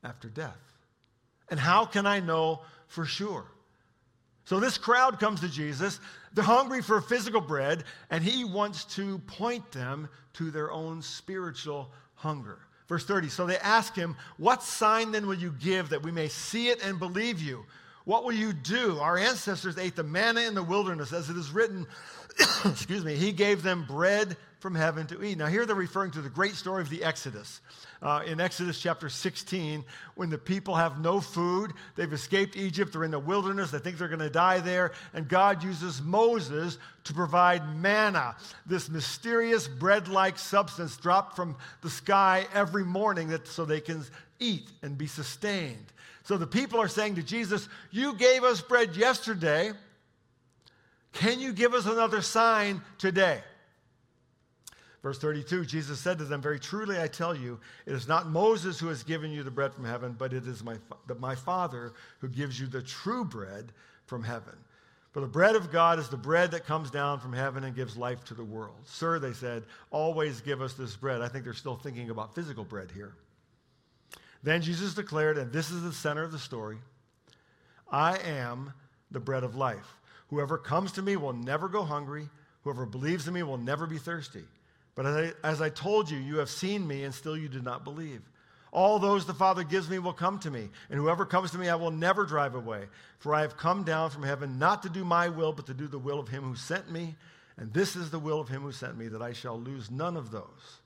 after 0.04 0.28
death? 0.28 0.56
And 1.50 1.58
how 1.58 1.84
can 1.84 2.06
I 2.06 2.20
know 2.20 2.60
for 2.86 3.04
sure? 3.04 3.44
So 4.44 4.60
this 4.60 4.78
crowd 4.78 5.20
comes 5.20 5.40
to 5.40 5.48
Jesus. 5.48 6.00
They're 6.32 6.44
hungry 6.44 6.82
for 6.82 7.00
physical 7.00 7.40
bread, 7.40 7.84
and 8.10 8.22
he 8.22 8.44
wants 8.44 8.84
to 8.96 9.18
point 9.20 9.70
them 9.72 10.08
to 10.34 10.50
their 10.50 10.70
own 10.70 11.02
spiritual 11.02 11.90
hunger. 12.14 12.58
Verse 12.88 13.04
30 13.04 13.28
So 13.28 13.46
they 13.46 13.58
ask 13.58 13.94
him, 13.94 14.16
What 14.36 14.62
sign 14.62 15.12
then 15.12 15.26
will 15.26 15.34
you 15.34 15.54
give 15.60 15.90
that 15.90 16.02
we 16.02 16.12
may 16.12 16.28
see 16.28 16.68
it 16.68 16.82
and 16.84 16.98
believe 16.98 17.40
you? 17.40 17.64
What 18.04 18.24
will 18.24 18.32
you 18.32 18.52
do? 18.52 18.98
Our 18.98 19.18
ancestors 19.18 19.78
ate 19.78 19.94
the 19.94 20.02
manna 20.02 20.40
in 20.40 20.54
the 20.54 20.62
wilderness, 20.62 21.12
as 21.12 21.30
it 21.30 21.36
is 21.36 21.52
written, 21.52 21.86
excuse 22.64 23.04
me, 23.04 23.14
he 23.14 23.32
gave 23.32 23.62
them 23.62 23.84
bread 23.86 24.36
from 24.60 24.74
heaven 24.74 25.06
to 25.06 25.22
eat. 25.24 25.38
Now, 25.38 25.46
here 25.46 25.64
they're 25.64 25.74
referring 25.74 26.10
to 26.12 26.20
the 26.20 26.28
great 26.28 26.54
story 26.54 26.82
of 26.82 26.90
the 26.90 27.02
Exodus. 27.02 27.60
Uh, 28.02 28.22
in 28.26 28.40
Exodus 28.40 28.78
chapter 28.78 29.08
16, 29.08 29.84
when 30.14 30.28
the 30.28 30.38
people 30.38 30.74
have 30.74 31.00
no 31.00 31.20
food, 31.20 31.72
they've 31.96 32.12
escaped 32.12 32.56
Egypt, 32.56 32.92
they're 32.92 33.04
in 33.04 33.10
the 33.10 33.18
wilderness, 33.18 33.70
they 33.70 33.78
think 33.78 33.96
they're 33.96 34.08
going 34.08 34.20
to 34.20 34.30
die 34.30 34.60
there, 34.60 34.92
and 35.14 35.26
God 35.28 35.64
uses 35.64 36.02
Moses 36.02 36.78
to 37.04 37.14
provide 37.14 37.76
manna, 37.76 38.36
this 38.66 38.90
mysterious 38.90 39.66
bread 39.66 40.08
like 40.08 40.38
substance 40.38 40.96
dropped 40.98 41.36
from 41.36 41.56
the 41.80 41.90
sky 41.90 42.46
every 42.52 42.84
morning 42.84 43.28
that, 43.28 43.48
so 43.48 43.64
they 43.64 43.80
can 43.80 44.04
eat 44.38 44.68
and 44.82 44.96
be 44.98 45.06
sustained. 45.06 45.86
So 46.24 46.36
the 46.36 46.46
people 46.46 46.80
are 46.80 46.88
saying 46.88 47.16
to 47.16 47.22
Jesus, 47.22 47.68
You 47.90 48.14
gave 48.14 48.44
us 48.44 48.60
bread 48.60 48.94
yesterday. 48.94 49.72
Can 51.12 51.40
you 51.40 51.52
give 51.52 51.74
us 51.74 51.86
another 51.86 52.22
sign 52.22 52.82
today? 52.98 53.42
Verse 55.02 55.18
32 55.18 55.64
Jesus 55.64 55.98
said 55.98 56.18
to 56.18 56.24
them, 56.24 56.42
Very 56.42 56.60
truly 56.60 57.00
I 57.00 57.06
tell 57.06 57.34
you, 57.34 57.58
it 57.86 57.94
is 57.94 58.06
not 58.06 58.28
Moses 58.28 58.78
who 58.78 58.88
has 58.88 59.02
given 59.02 59.30
you 59.30 59.42
the 59.42 59.50
bread 59.50 59.72
from 59.72 59.84
heaven, 59.84 60.14
but 60.18 60.32
it 60.32 60.46
is 60.46 60.62
my, 60.62 60.76
my 61.18 61.34
Father 61.34 61.92
who 62.18 62.28
gives 62.28 62.60
you 62.60 62.66
the 62.66 62.82
true 62.82 63.24
bread 63.24 63.72
from 64.06 64.22
heaven. 64.22 64.54
For 65.12 65.20
the 65.20 65.26
bread 65.26 65.56
of 65.56 65.72
God 65.72 65.98
is 65.98 66.08
the 66.08 66.16
bread 66.16 66.52
that 66.52 66.66
comes 66.66 66.90
down 66.90 67.18
from 67.18 67.32
heaven 67.32 67.64
and 67.64 67.74
gives 67.74 67.96
life 67.96 68.24
to 68.26 68.34
the 68.34 68.44
world. 68.44 68.76
Sir, 68.84 69.18
they 69.18 69.32
said, 69.32 69.64
always 69.90 70.40
give 70.40 70.62
us 70.62 70.74
this 70.74 70.94
bread. 70.94 71.20
I 71.20 71.28
think 71.28 71.44
they're 71.44 71.52
still 71.52 71.74
thinking 71.74 72.10
about 72.10 72.34
physical 72.34 72.62
bread 72.62 72.92
here. 72.92 73.14
Then 74.42 74.62
Jesus 74.62 74.94
declared, 74.94 75.36
and 75.36 75.52
this 75.52 75.70
is 75.70 75.82
the 75.82 75.92
center 75.92 76.22
of 76.22 76.32
the 76.32 76.38
story 76.38 76.78
I 77.90 78.18
am 78.18 78.72
the 79.10 79.18
bread 79.18 79.42
of 79.42 79.56
life. 79.56 79.96
Whoever 80.28 80.58
comes 80.58 80.92
to 80.92 81.02
me 81.02 81.16
will 81.16 81.32
never 81.32 81.68
go 81.68 81.82
hungry. 81.82 82.28
Whoever 82.62 82.86
believes 82.86 83.26
in 83.26 83.34
me 83.34 83.42
will 83.42 83.58
never 83.58 83.86
be 83.86 83.98
thirsty. 83.98 84.44
But 84.94 85.06
as 85.06 85.16
I, 85.16 85.48
as 85.48 85.62
I 85.62 85.68
told 85.68 86.10
you, 86.10 86.18
you 86.18 86.38
have 86.38 86.50
seen 86.50 86.86
me, 86.86 87.04
and 87.04 87.14
still 87.14 87.36
you 87.36 87.48
did 87.48 87.64
not 87.64 87.84
believe. 87.84 88.22
All 88.72 88.98
those 88.98 89.26
the 89.26 89.34
Father 89.34 89.64
gives 89.64 89.90
me 89.90 89.98
will 89.98 90.12
come 90.12 90.38
to 90.40 90.50
me, 90.50 90.68
and 90.88 90.98
whoever 90.98 91.26
comes 91.26 91.50
to 91.52 91.58
me 91.58 91.68
I 91.68 91.74
will 91.74 91.90
never 91.90 92.24
drive 92.24 92.54
away. 92.54 92.84
For 93.18 93.34
I 93.34 93.40
have 93.40 93.56
come 93.56 93.82
down 93.82 94.10
from 94.10 94.22
heaven 94.22 94.58
not 94.58 94.82
to 94.84 94.88
do 94.88 95.04
my 95.04 95.28
will, 95.28 95.52
but 95.52 95.66
to 95.66 95.74
do 95.74 95.88
the 95.88 95.98
will 95.98 96.20
of 96.20 96.28
him 96.28 96.44
who 96.44 96.54
sent 96.54 96.90
me. 96.90 97.16
And 97.56 97.72
this 97.72 97.96
is 97.96 98.10
the 98.10 98.18
will 98.18 98.40
of 98.40 98.48
him 98.48 98.62
who 98.62 98.72
sent 98.72 98.96
me, 98.96 99.08
that 99.08 99.22
I 99.22 99.32
shall 99.32 99.58
lose 99.58 99.90
none 99.90 100.16
of 100.16 100.30
those 100.30 100.80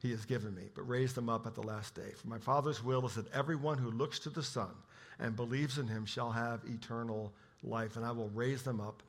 he 0.00 0.10
has 0.12 0.24
given 0.24 0.54
me, 0.54 0.62
but 0.74 0.88
raise 0.88 1.12
them 1.12 1.28
up 1.28 1.46
at 1.46 1.54
the 1.54 1.62
last 1.62 1.94
day. 1.94 2.12
For 2.16 2.28
my 2.28 2.38
Father's 2.38 2.82
will 2.82 3.04
is 3.06 3.14
that 3.16 3.30
everyone 3.32 3.78
who 3.78 3.90
looks 3.90 4.18
to 4.20 4.30
the 4.30 4.42
Son 4.42 4.70
and 5.18 5.36
believes 5.36 5.76
in 5.76 5.86
him 5.88 6.06
shall 6.06 6.32
have 6.32 6.60
eternal 6.64 7.32
life, 7.62 7.96
and 7.96 8.04
I 8.04 8.12
will 8.12 8.30
raise 8.30 8.62
them 8.62 8.80
up 8.80 9.02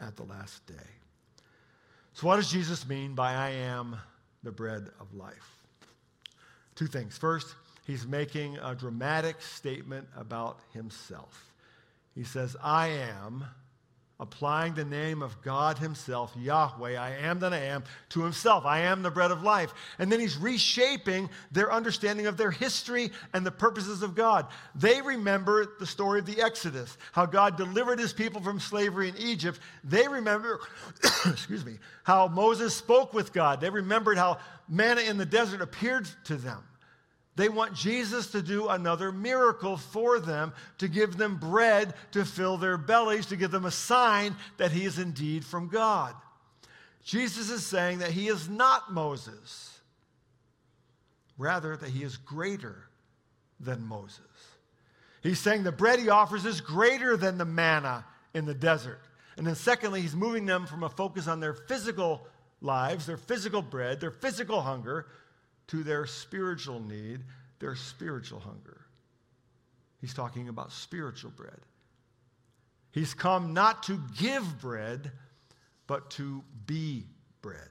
at 0.00 0.16
the 0.16 0.22
last 0.22 0.64
day. 0.66 0.74
So, 2.14 2.26
what 2.26 2.36
does 2.36 2.50
Jesus 2.50 2.88
mean 2.88 3.14
by 3.14 3.34
I 3.34 3.50
am 3.50 3.96
the 4.42 4.50
bread 4.50 4.88
of 5.00 5.14
life? 5.14 5.56
Two 6.74 6.86
things. 6.86 7.16
First, 7.16 7.54
he's 7.86 8.06
making 8.06 8.58
a 8.58 8.74
dramatic 8.74 9.40
statement 9.40 10.08
about 10.16 10.60
himself. 10.72 11.52
He 12.14 12.24
says, 12.24 12.56
I 12.62 12.88
am, 12.88 13.44
applying 14.20 14.74
the 14.74 14.84
name 14.84 15.22
of 15.22 15.40
God 15.42 15.78
himself, 15.78 16.34
Yahweh, 16.36 16.98
I 16.98 17.10
am 17.22 17.38
that 17.38 17.52
I 17.52 17.58
am, 17.58 17.84
to 18.08 18.22
himself. 18.24 18.66
I 18.66 18.80
am 18.80 19.02
the 19.02 19.12
bread 19.12 19.30
of 19.30 19.44
life. 19.44 19.72
And 20.00 20.10
then 20.10 20.18
he's 20.18 20.36
reshaping 20.36 21.30
their 21.52 21.72
understanding 21.72 22.26
of 22.26 22.36
their 22.36 22.50
history 22.50 23.12
and 23.32 23.46
the 23.46 23.52
purposes 23.52 24.02
of 24.02 24.16
God. 24.16 24.46
They 24.74 25.00
remember 25.00 25.74
the 25.78 25.86
story 25.86 26.18
of 26.18 26.26
the 26.26 26.42
Exodus, 26.42 26.98
how 27.12 27.26
God 27.26 27.56
delivered 27.56 28.00
his 28.00 28.12
people 28.12 28.40
from 28.40 28.58
slavery 28.58 29.08
in 29.08 29.16
Egypt. 29.18 29.60
They 29.84 30.08
remember, 30.08 30.60
excuse 31.26 31.64
me, 31.64 31.78
how 32.02 32.26
Moses 32.26 32.74
spoke 32.74 33.14
with 33.14 33.32
God. 33.32 33.60
They 33.60 33.70
remembered 33.70 34.18
how 34.18 34.38
manna 34.68 35.02
in 35.02 35.16
the 35.16 35.26
desert 35.26 35.62
appeared 35.62 36.08
to 36.24 36.36
them. 36.36 36.64
They 37.38 37.48
want 37.48 37.72
Jesus 37.72 38.32
to 38.32 38.42
do 38.42 38.66
another 38.66 39.12
miracle 39.12 39.76
for 39.76 40.18
them, 40.18 40.52
to 40.78 40.88
give 40.88 41.16
them 41.16 41.36
bread 41.36 41.94
to 42.10 42.24
fill 42.24 42.56
their 42.56 42.76
bellies, 42.76 43.26
to 43.26 43.36
give 43.36 43.52
them 43.52 43.64
a 43.64 43.70
sign 43.70 44.34
that 44.56 44.72
he 44.72 44.84
is 44.84 44.98
indeed 44.98 45.44
from 45.44 45.68
God. 45.68 46.16
Jesus 47.04 47.48
is 47.48 47.64
saying 47.64 48.00
that 48.00 48.10
he 48.10 48.26
is 48.26 48.48
not 48.48 48.92
Moses, 48.92 49.78
rather, 51.38 51.76
that 51.76 51.90
he 51.90 52.02
is 52.02 52.16
greater 52.16 52.88
than 53.60 53.86
Moses. 53.86 54.18
He's 55.22 55.38
saying 55.38 55.62
the 55.62 55.70
bread 55.70 56.00
he 56.00 56.08
offers 56.08 56.44
is 56.44 56.60
greater 56.60 57.16
than 57.16 57.38
the 57.38 57.44
manna 57.44 58.04
in 58.34 58.46
the 58.46 58.54
desert. 58.54 58.98
And 59.36 59.46
then, 59.46 59.54
secondly, 59.54 60.00
he's 60.00 60.16
moving 60.16 60.44
them 60.44 60.66
from 60.66 60.82
a 60.82 60.90
focus 60.90 61.28
on 61.28 61.38
their 61.38 61.54
physical 61.54 62.26
lives, 62.60 63.06
their 63.06 63.16
physical 63.16 63.62
bread, 63.62 64.00
their 64.00 64.10
physical 64.10 64.60
hunger, 64.60 65.06
to 65.68 65.82
their 65.82 66.06
spiritual 66.06 66.80
need, 66.80 67.20
their 67.58 67.76
spiritual 67.76 68.40
hunger. 68.40 68.80
He's 70.00 70.14
talking 70.14 70.48
about 70.48 70.72
spiritual 70.72 71.30
bread. 71.30 71.60
He's 72.92 73.14
come 73.14 73.52
not 73.52 73.82
to 73.84 74.00
give 74.18 74.60
bread, 74.60 75.12
but 75.86 76.10
to 76.12 76.42
be 76.66 77.04
bread. 77.42 77.68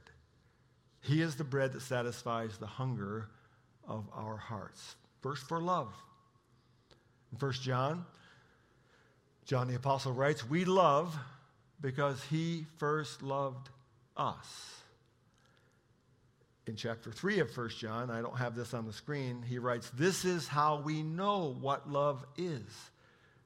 He 1.02 1.22
is 1.22 1.36
the 1.36 1.44
bread 1.44 1.72
that 1.72 1.82
satisfies 1.82 2.58
the 2.58 2.66
hunger 2.66 3.28
of 3.86 4.04
our 4.14 4.36
hearts. 4.36 4.96
First, 5.20 5.48
for 5.48 5.60
love. 5.60 5.92
In 7.32 7.38
1 7.38 7.52
John, 7.54 8.04
John 9.44 9.68
the 9.68 9.74
Apostle 9.74 10.12
writes, 10.12 10.48
We 10.48 10.64
love 10.64 11.16
because 11.80 12.22
he 12.24 12.66
first 12.76 13.22
loved 13.22 13.70
us 14.16 14.82
in 16.68 16.76
chapter 16.76 17.10
3 17.10 17.40
of 17.40 17.56
1 17.56 17.70
John, 17.70 18.10
I 18.10 18.20
don't 18.20 18.36
have 18.36 18.54
this 18.54 18.74
on 18.74 18.86
the 18.86 18.92
screen, 18.92 19.42
he 19.42 19.58
writes, 19.58 19.90
This 19.90 20.24
is 20.24 20.46
how 20.46 20.80
we 20.80 21.02
know 21.02 21.56
what 21.60 21.90
love 21.90 22.24
is, 22.36 22.62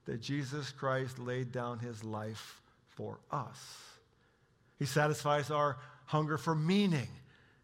that 0.06 0.20
Jesus 0.20 0.72
Christ 0.72 1.18
laid 1.18 1.52
down 1.52 1.78
his 1.78 2.02
life 2.02 2.61
for 2.88 3.20
us. 3.30 3.78
He 4.78 4.87
satisfies 4.87 5.50
our 5.50 5.78
hunger 6.06 6.37
for 6.37 6.54
meaning. 6.54 7.08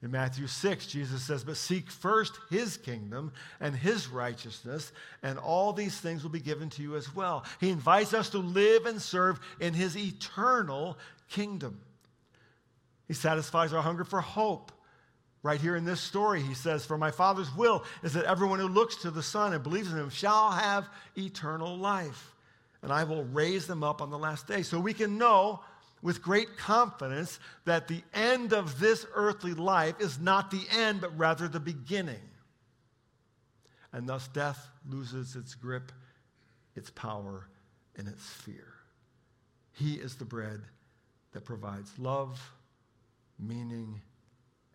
In 0.00 0.12
Matthew 0.12 0.46
6, 0.46 0.86
Jesus 0.86 1.24
says, 1.24 1.42
But 1.42 1.56
seek 1.56 1.90
first 1.90 2.38
his 2.50 2.76
kingdom 2.76 3.32
and 3.58 3.74
his 3.74 4.06
righteousness, 4.08 4.92
and 5.24 5.40
all 5.40 5.72
these 5.72 5.98
things 5.98 6.22
will 6.22 6.30
be 6.30 6.38
given 6.38 6.70
to 6.70 6.82
you 6.82 6.94
as 6.94 7.12
well. 7.16 7.44
He 7.60 7.70
invites 7.70 8.14
us 8.14 8.30
to 8.30 8.38
live 8.38 8.86
and 8.86 9.02
serve 9.02 9.40
in 9.58 9.74
his 9.74 9.96
eternal 9.96 10.96
kingdom. 11.28 11.80
He 13.08 13.14
satisfies 13.14 13.72
our 13.72 13.82
hunger 13.82 14.04
for 14.04 14.20
hope. 14.20 14.70
Right 15.42 15.61
here 15.61 15.77
in 15.77 15.85
this 15.85 16.01
story, 16.01 16.42
he 16.42 16.55
says, 16.55 16.85
For 16.85 16.98
my 16.98 17.11
Father's 17.11 17.55
will 17.55 17.85
is 18.03 18.14
that 18.14 18.24
everyone 18.24 18.59
who 18.59 18.68
looks 18.68 18.96
to 18.96 19.11
the 19.11 19.22
Son 19.22 19.53
and 19.53 19.62
believes 19.62 19.92
in 19.92 19.98
him 19.98 20.11
shall 20.11 20.51
have 20.51 20.88
eternal 21.16 21.77
life, 21.77 22.35
and 22.83 22.92
I 22.92 23.05
will 23.05 23.24
raise 23.24 23.66
them 23.66 23.85
up 23.85 24.03
on 24.03 24.11
the 24.11 24.18
last 24.18 24.48
day. 24.48 24.62
So 24.62 24.81
we 24.81 24.94
can 24.94 25.16
know 25.16 25.61
with 26.03 26.22
great 26.22 26.57
confidence 26.57 27.38
that 27.64 27.88
the 27.88 28.03
end 28.14 28.53
of 28.53 28.81
this 28.81 29.07
earthly 29.14 29.55
life 29.55 29.94
is 30.01 30.18
not 30.18 30.51
the 30.51 30.64
end, 30.72 31.01
but 31.01 31.16
rather 31.16 31.48
the 31.48 31.61
beginning. 31.61 32.20
And 33.92 34.09
thus 34.09 34.29
death 34.29 34.68
loses 34.88 35.35
its 35.35 35.55
grip, 35.55 35.92
its 36.77 36.90
power, 36.90 37.48
and 37.96 38.07
its 38.09 38.24
fear. 38.24 38.74
He 39.72 39.94
is 39.94 40.16
the 40.16 40.24
bread 40.24 40.61
that 41.33 41.44
provides 41.44 41.90
love, 41.98 42.53
meaning, 43.38 44.01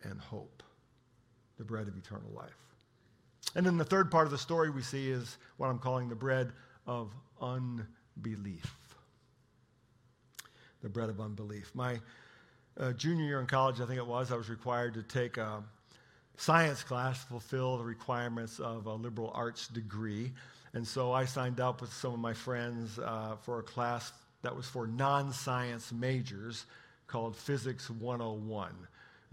and 0.04 0.20
hope, 0.20 0.64
the 1.58 1.64
bread 1.64 1.88
of 1.88 1.98
eternal 1.98 2.32
life. 2.36 2.52
And 3.56 3.66
then 3.66 3.78
the 3.78 3.86
third 3.86 4.10
part 4.10 4.26
of 4.26 4.32
the 4.32 4.38
story 4.38 4.70
we 4.70 4.82
see 4.82 5.10
is 5.10 5.38
what 5.58 5.68
I'm 5.68 5.80
calling 5.80 6.10
the 6.10 6.16
bread 6.16 6.52
of 6.88 7.12
unbelief. 7.42 8.66
The 10.82 10.90
bread 10.90 11.10
of 11.10 11.22
unbelief. 11.22 11.72
My 11.74 12.00
uh, 12.80 12.94
junior 12.94 13.26
year 13.26 13.40
in 13.40 13.46
college, 13.46 13.80
I 13.80 13.86
think 13.86 13.98
it 13.98 14.08
was, 14.08 14.32
I 14.32 14.36
was 14.36 14.50
required 14.50 14.96
to 14.96 15.04
take 15.04 15.38
a 15.38 15.64
science 16.38 16.84
class 16.84 17.22
to 17.22 17.28
fulfill 17.28 17.78
the 17.78 17.84
requirements 17.84 18.60
of 18.60 18.88
a 18.88 18.94
liberal 18.94 19.32
arts 19.36 19.68
degree. 19.68 20.32
And 20.74 20.86
so 20.86 21.12
I 21.12 21.26
signed 21.26 21.60
up 21.60 21.82
with 21.82 21.94
some 21.94 22.14
of 22.14 22.20
my 22.20 22.34
friends 22.34 22.98
uh, 22.98 23.36
for 23.42 23.60
a 23.60 23.64
class 23.64 24.12
that 24.42 24.56
was 24.56 24.66
for 24.66 24.88
non 24.88 25.32
science 25.32 25.92
majors 25.92 26.66
called 27.08 27.36
Physics 27.36 27.90
101. 27.90 28.72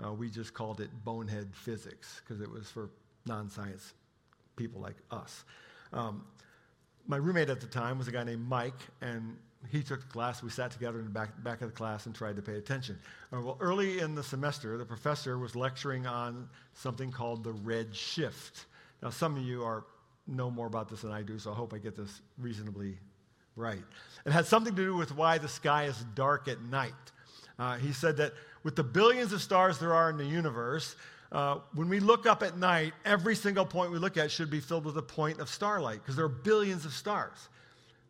Uh, 0.04 0.12
we 0.12 0.30
just 0.30 0.54
called 0.54 0.80
it 0.80 0.90
bonehead 1.04 1.48
physics 1.52 2.20
because 2.22 2.40
it 2.40 2.50
was 2.50 2.70
for 2.70 2.90
non 3.26 3.48
science 3.50 3.94
people 4.56 4.80
like 4.80 4.96
us. 5.10 5.44
Um, 5.92 6.24
my 7.06 7.16
roommate 7.16 7.50
at 7.50 7.60
the 7.60 7.66
time 7.66 7.98
was 7.98 8.08
a 8.08 8.12
guy 8.12 8.24
named 8.24 8.46
Mike, 8.48 8.78
and 9.00 9.36
he 9.70 9.82
took 9.82 10.00
the 10.00 10.06
class. 10.06 10.42
We 10.42 10.50
sat 10.50 10.70
together 10.70 10.98
in 10.98 11.04
the 11.04 11.10
back, 11.10 11.42
back 11.42 11.60
of 11.62 11.68
the 11.68 11.74
class 11.74 12.06
and 12.06 12.14
tried 12.14 12.36
to 12.36 12.42
pay 12.42 12.54
attention. 12.54 12.98
Uh, 13.32 13.40
well, 13.40 13.56
early 13.60 13.98
in 13.98 14.14
the 14.14 14.22
semester, 14.22 14.78
the 14.78 14.84
professor 14.84 15.38
was 15.38 15.56
lecturing 15.56 16.06
on 16.06 16.48
something 16.74 17.10
called 17.10 17.44
the 17.44 17.52
red 17.52 17.94
shift. 17.94 18.66
Now, 19.02 19.10
some 19.10 19.36
of 19.36 19.42
you 19.42 19.64
are 19.64 19.84
know 20.26 20.50
more 20.50 20.66
about 20.66 20.88
this 20.88 21.02
than 21.02 21.10
I 21.10 21.22
do, 21.22 21.38
so 21.38 21.50
I 21.50 21.54
hope 21.54 21.74
I 21.74 21.78
get 21.78 21.96
this 21.96 22.20
reasonably 22.38 22.98
right. 23.56 23.82
It 24.24 24.32
had 24.32 24.46
something 24.46 24.74
to 24.74 24.82
do 24.82 24.96
with 24.96 25.14
why 25.14 25.38
the 25.38 25.48
sky 25.48 25.84
is 25.84 26.04
dark 26.14 26.48
at 26.48 26.60
night. 26.62 26.92
Uh, 27.58 27.76
he 27.76 27.92
said 27.92 28.16
that 28.18 28.32
with 28.62 28.76
the 28.76 28.84
billions 28.84 29.32
of 29.32 29.40
stars 29.40 29.78
there 29.78 29.94
are 29.94 30.10
in 30.10 30.16
the 30.16 30.24
universe, 30.24 30.96
uh, 31.32 31.58
when 31.74 31.88
we 31.88 32.00
look 32.00 32.26
up 32.26 32.42
at 32.42 32.58
night, 32.58 32.92
every 33.04 33.36
single 33.36 33.64
point 33.64 33.92
we 33.92 33.98
look 33.98 34.16
at 34.16 34.30
should 34.30 34.50
be 34.50 34.60
filled 34.60 34.84
with 34.84 34.96
a 34.96 35.02
point 35.02 35.38
of 35.38 35.48
starlight 35.48 36.00
because 36.02 36.16
there 36.16 36.24
are 36.24 36.28
billions 36.28 36.84
of 36.84 36.92
stars. 36.92 37.48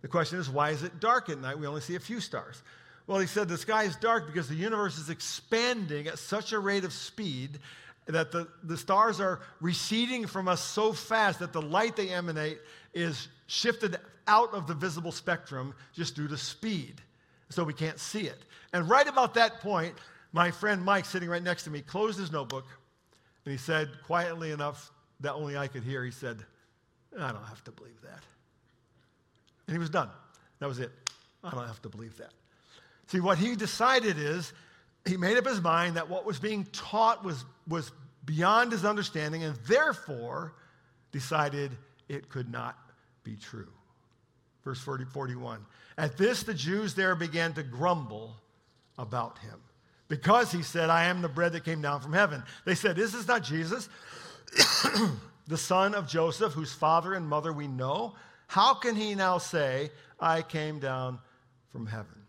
The 0.02 0.08
question 0.08 0.38
is, 0.38 0.48
why 0.48 0.70
is 0.70 0.82
it 0.82 0.98
dark 1.00 1.28
at 1.28 1.38
night? 1.38 1.58
We 1.58 1.66
only 1.66 1.82
see 1.82 1.96
a 1.96 2.00
few 2.00 2.20
stars. 2.20 2.62
Well, 3.06 3.18
he 3.18 3.26
said 3.26 3.48
the 3.48 3.58
sky 3.58 3.84
is 3.84 3.96
dark 3.96 4.26
because 4.26 4.48
the 4.48 4.54
universe 4.54 4.96
is 4.96 5.10
expanding 5.10 6.06
at 6.06 6.18
such 6.18 6.52
a 6.52 6.58
rate 6.58 6.84
of 6.84 6.92
speed 6.92 7.58
that 8.06 8.32
the, 8.32 8.48
the 8.64 8.76
stars 8.76 9.20
are 9.20 9.40
receding 9.60 10.26
from 10.26 10.48
us 10.48 10.62
so 10.62 10.92
fast 10.92 11.38
that 11.40 11.52
the 11.52 11.62
light 11.62 11.96
they 11.96 12.08
emanate 12.08 12.58
is 12.94 13.28
shifted 13.46 13.98
out 14.26 14.52
of 14.54 14.66
the 14.66 14.74
visible 14.74 15.12
spectrum 15.12 15.74
just 15.92 16.16
due 16.16 16.28
to 16.28 16.36
speed. 16.36 17.00
So 17.50 17.64
we 17.64 17.74
can't 17.74 17.98
see 17.98 18.22
it. 18.22 18.38
And 18.72 18.88
right 18.88 19.08
about 19.08 19.34
that 19.34 19.60
point, 19.60 19.94
my 20.32 20.50
friend 20.50 20.84
Mike, 20.84 21.04
sitting 21.04 21.28
right 21.28 21.42
next 21.42 21.64
to 21.64 21.70
me, 21.70 21.80
closed 21.80 22.18
his 22.18 22.30
notebook 22.30 22.66
and 23.44 23.52
he 23.52 23.58
said, 23.58 23.88
quietly 24.06 24.52
enough 24.52 24.90
that 25.20 25.34
only 25.34 25.56
I 25.56 25.66
could 25.66 25.82
hear, 25.82 26.04
he 26.04 26.10
said, 26.10 26.38
I 27.18 27.32
don't 27.32 27.44
have 27.44 27.64
to 27.64 27.72
believe 27.72 28.00
that. 28.02 28.22
And 29.66 29.74
he 29.74 29.78
was 29.78 29.90
done. 29.90 30.08
That 30.60 30.68
was 30.68 30.78
it. 30.78 30.90
I 31.42 31.50
don't 31.50 31.66
have 31.66 31.82
to 31.82 31.88
believe 31.88 32.16
that. 32.18 32.30
See, 33.08 33.20
what 33.20 33.38
he 33.38 33.56
decided 33.56 34.18
is 34.18 34.52
he 35.04 35.16
made 35.16 35.36
up 35.36 35.46
his 35.46 35.60
mind 35.60 35.96
that 35.96 36.08
what 36.08 36.24
was 36.24 36.38
being 36.38 36.64
taught 36.72 37.24
was, 37.24 37.44
was 37.66 37.90
beyond 38.24 38.72
his 38.72 38.84
understanding 38.84 39.42
and 39.42 39.56
therefore 39.66 40.52
decided 41.10 41.72
it 42.08 42.28
could 42.28 42.50
not 42.50 42.78
be 43.24 43.36
true. 43.36 43.68
Verse 44.64 44.80
40, 44.80 45.06
41. 45.06 45.64
At 45.98 46.16
this, 46.16 46.42
the 46.42 46.54
Jews 46.54 46.94
there 46.94 47.16
began 47.16 47.52
to 47.54 47.62
grumble 47.62 48.36
about 48.98 49.38
him 49.38 49.60
because 50.10 50.50
he 50.50 50.62
said, 50.62 50.90
I 50.90 51.04
am 51.04 51.22
the 51.22 51.28
bread 51.28 51.52
that 51.52 51.64
came 51.64 51.80
down 51.80 52.00
from 52.00 52.12
heaven. 52.12 52.42
They 52.66 52.74
said, 52.74 52.98
Is 52.98 53.12
this 53.12 53.28
not 53.28 53.44
Jesus, 53.44 53.88
the 55.46 55.56
son 55.56 55.94
of 55.94 56.08
Joseph, 56.08 56.52
whose 56.52 56.72
father 56.72 57.14
and 57.14 57.26
mother 57.26 57.52
we 57.52 57.68
know? 57.68 58.16
How 58.48 58.74
can 58.74 58.96
he 58.96 59.14
now 59.14 59.38
say, 59.38 59.92
I 60.18 60.42
came 60.42 60.80
down 60.80 61.20
from 61.70 61.86
heaven? 61.86 62.26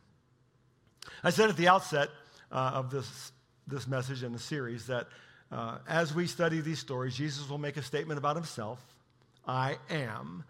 I 1.24 1.32
said 1.32 1.50
at 1.50 1.58
the 1.58 1.68
outset 1.68 2.10
uh, 2.52 2.72
of 2.76 2.92
this, 2.92 3.32
this 3.66 3.88
message 3.88 4.22
in 4.22 4.32
the 4.32 4.40
series 4.40 4.86
that 4.86 5.08
uh, 5.52 5.80
as 5.90 6.14
we 6.14 6.28
study 6.28 6.62
these 6.62 6.80
stories, 6.80 7.16
Jesus 7.16 7.50
will 7.50 7.58
make 7.58 7.78
a 7.78 7.82
statement 7.82 8.20
about 8.20 8.36
himself 8.36 8.80
I 9.48 9.78
am. 9.90 10.44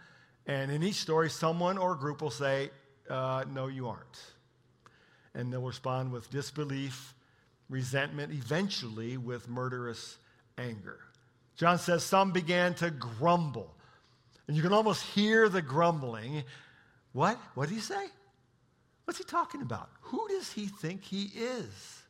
And 0.48 0.70
in 0.70 0.84
each 0.84 0.96
story, 0.96 1.30
someone 1.30 1.78
or 1.78 1.94
a 1.94 1.98
group 1.98 2.22
will 2.22 2.30
say, 2.30 2.72
uh, 3.10 3.46
No, 3.50 3.68
you 3.68 3.88
aren't. 3.88 4.22
And 5.34 5.54
they'll 5.54 5.62
respond 5.62 6.12
with 6.12 6.30
disbelief, 6.30 7.14
resentment, 7.72 8.32
eventually 8.34 9.18
with 9.18 9.50
murderous 9.50 10.18
anger. 10.58 11.00
John 11.56 11.80
says, 11.80 12.04
Some 12.04 12.32
began 12.32 12.76
to 12.76 12.92
grumble. 12.92 13.74
And 14.48 14.56
you 14.56 14.62
can 14.62 14.74
almost 14.74 15.04
hear 15.04 15.50
the 15.50 15.62
grumbling. 15.62 16.44
What? 17.14 17.40
What 17.56 17.70
did 17.70 17.76
he 17.76 17.82
say? 17.82 18.06
What's 19.06 19.18
he 19.18 19.24
talking 19.24 19.62
about? 19.62 19.90
Who 20.02 20.28
does 20.28 20.52
he 20.52 20.68
think 20.68 21.04
he 21.04 21.32
is? 21.34 22.04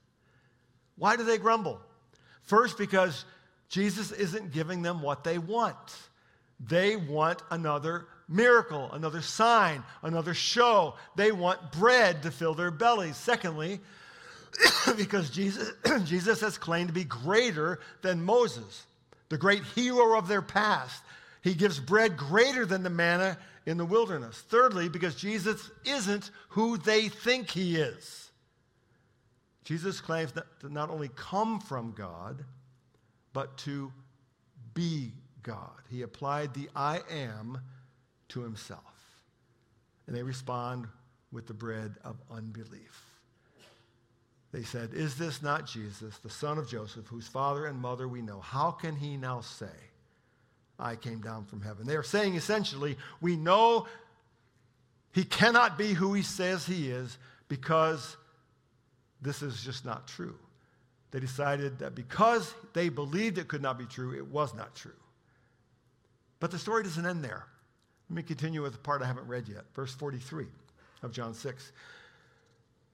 Why 0.98 1.16
do 1.16 1.24
they 1.24 1.38
grumble? 1.38 1.80
First, 2.42 2.78
because 2.78 3.26
Jesus 3.70 4.12
isn't 4.12 4.52
giving 4.52 4.82
them 4.82 5.02
what 5.02 5.24
they 5.24 5.38
want. 5.38 5.78
They 6.60 6.96
want 6.96 7.42
another 7.50 8.08
miracle, 8.28 8.92
another 8.92 9.22
sign, 9.22 9.84
another 10.04 10.34
show. 10.34 10.96
They 11.16 11.32
want 11.32 11.72
bread 11.72 12.24
to 12.24 12.32
fill 12.32 12.54
their 12.54 12.72
bellies. 12.72 13.18
Secondly, 13.18 13.80
because 14.98 15.30
Jesus, 15.30 15.72
Jesus 16.06 16.42
has 16.42 16.58
claimed 16.58 16.90
to 16.90 16.94
be 16.94 17.04
greater 17.04 17.80
than 18.02 18.24
Moses, 18.24 18.86
the 19.30 19.38
great 19.38 19.64
hero 19.64 20.18
of 20.18 20.28
their 20.28 20.42
past. 20.42 21.04
He 21.42 21.54
gives 21.54 21.80
bread 21.80 22.18
greater 22.18 22.66
than 22.66 22.84
the 22.84 22.90
manna 22.90 23.38
in 23.66 23.78
the 23.78 23.86
wilderness. 23.86 24.44
Thirdly, 24.50 24.90
because 24.90 25.16
Jesus 25.16 25.72
isn't 25.86 26.32
who 26.50 26.78
they 26.78 27.10
think 27.10 27.50
he 27.50 27.78
is. 27.78 28.30
Jesus 29.64 30.02
claims 30.02 30.34
to 30.34 30.72
not 30.72 30.90
only 30.90 31.10
come 31.16 31.60
from 31.60 31.94
God, 31.94 32.44
but 33.34 33.58
to 33.60 33.92
be 34.74 35.12
God. 35.44 35.82
He 35.90 36.02
applied 36.02 36.54
the 36.54 36.70
I 36.76 37.00
am 37.10 37.60
to 38.30 38.42
himself. 38.42 38.82
And 40.08 40.16
they 40.16 40.24
respond 40.24 40.88
with 41.32 41.48
the 41.48 41.54
bread 41.54 41.96
of 42.04 42.18
unbelief. 42.30 43.11
They 44.52 44.64
said, 44.64 44.94
Is 44.94 45.16
this 45.16 45.42
not 45.42 45.66
Jesus, 45.66 46.18
the 46.18 46.30
son 46.30 46.58
of 46.58 46.70
Joseph, 46.70 47.08
whose 47.08 47.28
father 47.28 47.66
and 47.66 47.80
mother 47.80 48.08
we 48.08 48.22
know? 48.22 48.40
How 48.40 48.72
can 48.72 48.96
he 48.96 49.18
now 49.18 49.42
say, 49.42 49.66
I 50.78 50.96
came 50.96 51.22
down 51.22 51.46
from 51.46 51.62
heaven? 51.62 51.88
They 51.88 51.96
are 51.96 52.04
saying 52.04 52.36
essentially, 52.36 52.98
We 53.22 53.36
know 53.36 53.88
he 55.14 55.24
cannot 55.24 55.78
be 55.78 55.94
who 55.94 56.14
he 56.14 56.22
says 56.22 56.66
he 56.66 56.90
is 56.90 57.18
because 57.48 58.18
this 59.22 59.42
is 59.42 59.64
just 59.64 59.86
not 59.86 60.08
true. 60.08 60.36
They 61.12 61.20
decided 61.20 61.80
that 61.80 61.96
because 61.96 62.54
they 62.74 62.90
believed 62.90 63.38
it 63.38 63.48
could 63.48 63.62
not 63.62 63.78
be 63.78 63.86
true, 63.86 64.16
it 64.16 64.28
was 64.28 64.54
not 64.56 64.76
true. 64.76 64.92
But 66.40 66.52
the 66.52 66.60
story 66.60 66.84
doesn't 66.84 67.06
end 67.06 67.24
there. 67.24 67.46
Let 68.10 68.16
me 68.16 68.24
continue 68.24 68.62
with 68.62 68.74
the 68.74 68.80
part 68.80 69.02
I 69.02 69.06
haven't 69.06 69.28
read 69.28 69.48
yet. 69.48 69.64
Verse 69.76 69.94
43 69.94 70.46
of 71.04 71.12
John 71.12 71.34
6. 71.34 71.72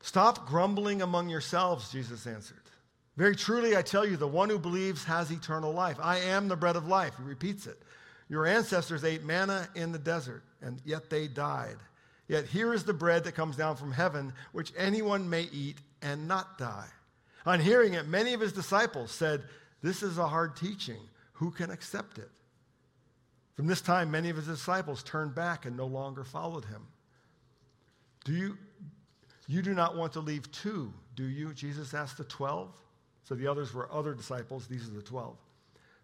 Stop 0.02 0.48
grumbling 0.48 1.02
among 1.02 1.30
yourselves, 1.30 1.92
Jesus 1.92 2.28
answered. 2.28 2.62
Very 3.18 3.36
truly, 3.36 3.76
I 3.76 3.82
tell 3.82 4.06
you, 4.06 4.16
the 4.16 4.28
one 4.28 4.50
who 4.50 4.60
believes 4.60 5.04
has 5.06 5.32
eternal 5.32 5.74
life. 5.74 5.98
I 6.02 6.20
am 6.20 6.48
the 6.48 6.56
bread 6.56 6.76
of 6.76 6.88
life. 6.88 7.14
He 7.18 7.24
repeats 7.24 7.66
it. 7.66 7.82
Your 8.30 8.46
ancestors 8.46 9.04
ate 9.04 9.24
manna 9.24 9.68
in 9.76 9.92
the 9.92 10.00
desert, 10.00 10.44
and 10.62 10.80
yet 10.86 11.10
they 11.10 11.28
died. 11.28 11.78
Yet 12.28 12.46
here 12.46 12.74
is 12.74 12.84
the 12.84 12.94
bread 12.94 13.24
that 13.24 13.36
comes 13.36 13.56
down 13.56 13.76
from 13.76 13.92
heaven, 13.92 14.34
which 14.52 14.74
anyone 14.78 15.30
may 15.30 15.44
eat 15.52 15.78
and 16.02 16.28
not 16.28 16.58
die. 16.58 16.88
On 17.46 17.60
hearing 17.60 17.94
it, 17.94 18.08
many 18.08 18.34
of 18.34 18.42
his 18.42 18.52
disciples 18.52 19.12
said, 19.12 19.44
This 19.82 20.04
is 20.04 20.18
a 20.18 20.28
hard 20.28 20.56
teaching. 20.56 21.00
Who 21.34 21.52
can 21.52 21.72
accept 21.72 22.18
it? 22.18 22.30
From 23.56 23.68
this 23.68 23.82
time, 23.82 24.12
many 24.12 24.30
of 24.30 24.36
his 24.36 24.48
disciples 24.48 25.02
turned 25.02 25.34
back 25.34 25.66
and 25.66 25.76
no 25.76 25.86
longer 25.88 26.24
followed 26.24 26.66
him. 26.66 26.86
Do 28.26 28.34
you, 28.34 28.58
you 29.48 29.62
do 29.62 29.74
not 29.74 29.96
want 29.96 30.14
to 30.14 30.20
leave 30.20 30.52
two, 30.52 30.94
do 31.16 31.24
you? 31.24 31.54
Jesus 31.54 31.94
asked 31.94 32.18
the 32.18 32.26
12. 32.26 32.70
So 33.24 33.36
the 33.36 33.48
others 33.48 33.74
were 33.74 33.92
other 33.92 34.14
disciples. 34.14 34.68
These 34.68 34.88
are 34.88 34.94
the 34.94 35.02
12. 35.02 35.36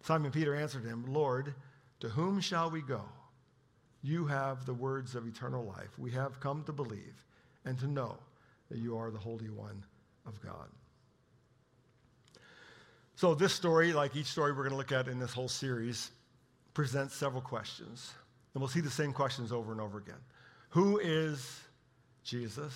Simon 0.02 0.30
Peter 0.30 0.54
answered 0.54 0.84
him, 0.84 1.04
Lord, 1.08 1.54
to 2.00 2.08
whom 2.08 2.40
shall 2.40 2.70
we 2.70 2.82
go? 2.82 3.02
You 4.02 4.26
have 4.26 4.66
the 4.66 4.74
words 4.74 5.14
of 5.14 5.26
eternal 5.26 5.64
life. 5.64 5.98
We 5.98 6.10
have 6.10 6.40
come 6.40 6.62
to 6.64 6.72
believe 6.72 7.24
and 7.64 7.78
to 7.78 7.86
know 7.86 8.18
that 8.70 8.78
you 8.78 8.96
are 8.98 9.10
the 9.10 9.18
Holy 9.18 9.48
One 9.48 9.82
of 10.26 10.40
God. 10.42 10.68
So, 13.16 13.34
this 13.34 13.54
story, 13.54 13.92
like 13.92 14.16
each 14.16 14.26
story 14.26 14.52
we're 14.52 14.68
going 14.68 14.70
to 14.70 14.76
look 14.76 14.92
at 14.92 15.08
in 15.08 15.18
this 15.18 15.32
whole 15.32 15.48
series, 15.48 16.10
presents 16.74 17.14
several 17.14 17.40
questions. 17.40 18.12
And 18.52 18.60
we'll 18.60 18.68
see 18.68 18.80
the 18.80 18.90
same 18.90 19.12
questions 19.12 19.52
over 19.52 19.72
and 19.72 19.80
over 19.80 19.98
again. 19.98 20.20
Who 20.70 20.98
is 20.98 21.60
Jesus? 22.24 22.74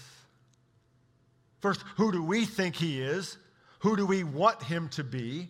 First, 1.61 1.83
who 1.97 2.13
do 2.13 2.23
we 2.23 2.45
think 2.45 2.77
he 2.77 3.01
is? 3.01 3.37
Who 3.81 3.97
do 3.97 4.07
we 4.07 4.25
want 4.25 4.63
him 4.63 4.89
to 4.91 5.05
be? 5.05 5.49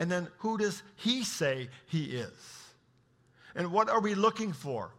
And 0.00 0.10
then, 0.10 0.28
who 0.38 0.58
does 0.58 0.82
he 0.96 1.24
say 1.24 1.68
he 1.86 2.04
is? 2.04 2.32
And 3.54 3.72
what 3.72 3.88
are 3.88 4.00
we 4.00 4.14
looking 4.14 4.52
for? 4.52 4.90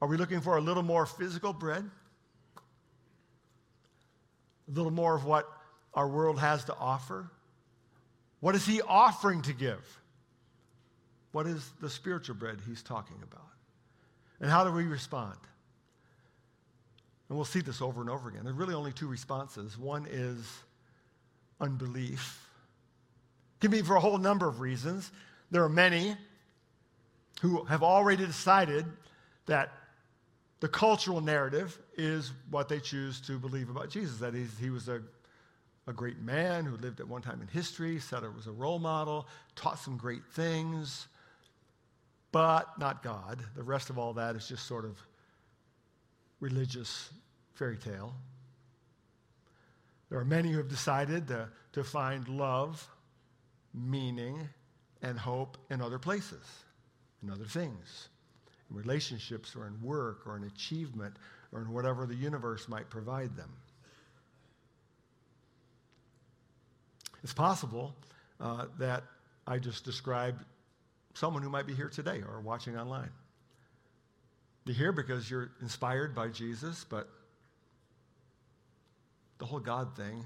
Are 0.00 0.08
we 0.08 0.16
looking 0.16 0.40
for 0.40 0.56
a 0.56 0.60
little 0.60 0.82
more 0.82 1.06
physical 1.06 1.52
bread? 1.52 1.88
A 4.68 4.70
little 4.70 4.90
more 4.90 5.14
of 5.14 5.24
what 5.24 5.46
our 5.94 6.08
world 6.08 6.40
has 6.40 6.64
to 6.64 6.74
offer? 6.76 7.30
What 8.40 8.54
is 8.54 8.66
he 8.66 8.80
offering 8.82 9.42
to 9.42 9.52
give? 9.52 10.00
What 11.32 11.46
is 11.46 11.70
the 11.80 11.88
spiritual 11.88 12.34
bread 12.34 12.58
he's 12.66 12.82
talking 12.82 13.16
about? 13.22 13.46
And 14.40 14.50
how 14.50 14.64
do 14.64 14.72
we 14.72 14.84
respond? 14.84 15.38
And 17.32 17.38
we'll 17.38 17.46
see 17.46 17.60
this 17.62 17.80
over 17.80 18.02
and 18.02 18.10
over 18.10 18.28
again. 18.28 18.44
There 18.44 18.52
are 18.52 18.56
really 18.56 18.74
only 18.74 18.92
two 18.92 19.06
responses. 19.06 19.78
One 19.78 20.06
is 20.10 20.46
unbelief. 21.62 22.46
It 23.56 23.60
can 23.62 23.70
be 23.70 23.80
for 23.80 23.96
a 23.96 24.00
whole 24.00 24.18
number 24.18 24.46
of 24.46 24.60
reasons. 24.60 25.10
There 25.50 25.64
are 25.64 25.70
many 25.70 26.14
who 27.40 27.64
have 27.64 27.82
already 27.82 28.26
decided 28.26 28.84
that 29.46 29.72
the 30.60 30.68
cultural 30.68 31.22
narrative 31.22 31.78
is 31.96 32.32
what 32.50 32.68
they 32.68 32.80
choose 32.80 33.18
to 33.22 33.38
believe 33.38 33.70
about 33.70 33.88
Jesus, 33.88 34.18
that 34.18 34.34
he 34.34 34.68
was 34.68 34.90
a, 34.90 35.00
a 35.86 35.92
great 35.94 36.20
man 36.20 36.66
who 36.66 36.76
lived 36.76 37.00
at 37.00 37.08
one 37.08 37.22
time 37.22 37.40
in 37.40 37.48
history, 37.48 37.98
said 37.98 38.24
it 38.24 38.34
was 38.34 38.46
a 38.46 38.52
role 38.52 38.78
model, 38.78 39.26
taught 39.56 39.78
some 39.78 39.96
great 39.96 40.26
things, 40.34 41.08
but 42.30 42.78
not 42.78 43.02
God. 43.02 43.42
The 43.56 43.62
rest 43.62 43.88
of 43.88 43.96
all 43.96 44.12
that 44.12 44.36
is 44.36 44.46
just 44.46 44.66
sort 44.66 44.84
of 44.84 44.98
religious 46.40 47.08
fairy 47.62 47.76
tale. 47.76 48.12
There 50.10 50.18
are 50.18 50.24
many 50.24 50.50
who 50.50 50.58
have 50.58 50.68
decided 50.68 51.28
to, 51.28 51.48
to 51.74 51.84
find 51.84 52.26
love, 52.26 52.84
meaning, 53.72 54.48
and 55.00 55.16
hope 55.16 55.56
in 55.70 55.80
other 55.80 56.00
places, 56.00 56.44
in 57.22 57.30
other 57.30 57.44
things, 57.44 58.08
in 58.68 58.76
relationships 58.76 59.54
or 59.54 59.68
in 59.68 59.80
work 59.80 60.26
or 60.26 60.36
in 60.36 60.42
achievement 60.42 61.14
or 61.52 61.60
in 61.60 61.72
whatever 61.72 62.04
the 62.04 62.16
universe 62.16 62.68
might 62.68 62.90
provide 62.90 63.36
them. 63.36 63.50
It's 67.22 67.32
possible 67.32 67.94
uh, 68.40 68.66
that 68.80 69.04
I 69.46 69.58
just 69.58 69.84
described 69.84 70.44
someone 71.14 71.44
who 71.44 71.50
might 71.50 71.68
be 71.68 71.74
here 71.74 71.88
today 71.88 72.22
or 72.28 72.40
watching 72.40 72.76
online. 72.76 73.10
You're 74.64 74.74
here 74.74 74.92
because 74.92 75.30
you're 75.30 75.52
inspired 75.60 76.12
by 76.12 76.26
Jesus, 76.26 76.84
but 76.90 77.08
the 79.42 79.46
whole 79.46 79.58
God 79.58 79.96
thing, 79.96 80.24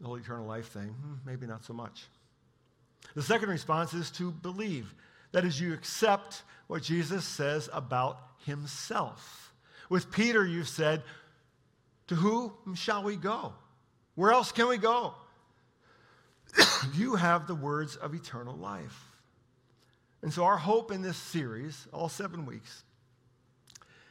the 0.00 0.06
whole 0.06 0.16
eternal 0.16 0.46
life 0.46 0.68
thing, 0.68 0.88
hmm, 0.88 1.12
maybe 1.26 1.46
not 1.46 1.62
so 1.62 1.74
much. 1.74 2.06
The 3.14 3.22
second 3.22 3.50
response 3.50 3.92
is 3.92 4.10
to 4.12 4.30
believe. 4.30 4.94
That 5.32 5.44
is, 5.44 5.60
you 5.60 5.74
accept 5.74 6.42
what 6.68 6.82
Jesus 6.82 7.22
says 7.22 7.68
about 7.70 8.18
himself. 8.46 9.52
With 9.90 10.10
Peter, 10.10 10.46
you've 10.46 10.70
said, 10.70 11.02
To 12.06 12.14
whom 12.14 12.74
shall 12.76 13.02
we 13.02 13.16
go? 13.16 13.52
Where 14.14 14.32
else 14.32 14.52
can 14.52 14.66
we 14.66 14.78
go? 14.78 15.12
you 16.94 17.16
have 17.16 17.46
the 17.46 17.54
words 17.54 17.94
of 17.96 18.14
eternal 18.14 18.56
life. 18.56 19.04
And 20.22 20.32
so, 20.32 20.44
our 20.44 20.56
hope 20.56 20.92
in 20.92 21.02
this 21.02 21.18
series, 21.18 21.86
all 21.92 22.08
seven 22.08 22.46
weeks, 22.46 22.84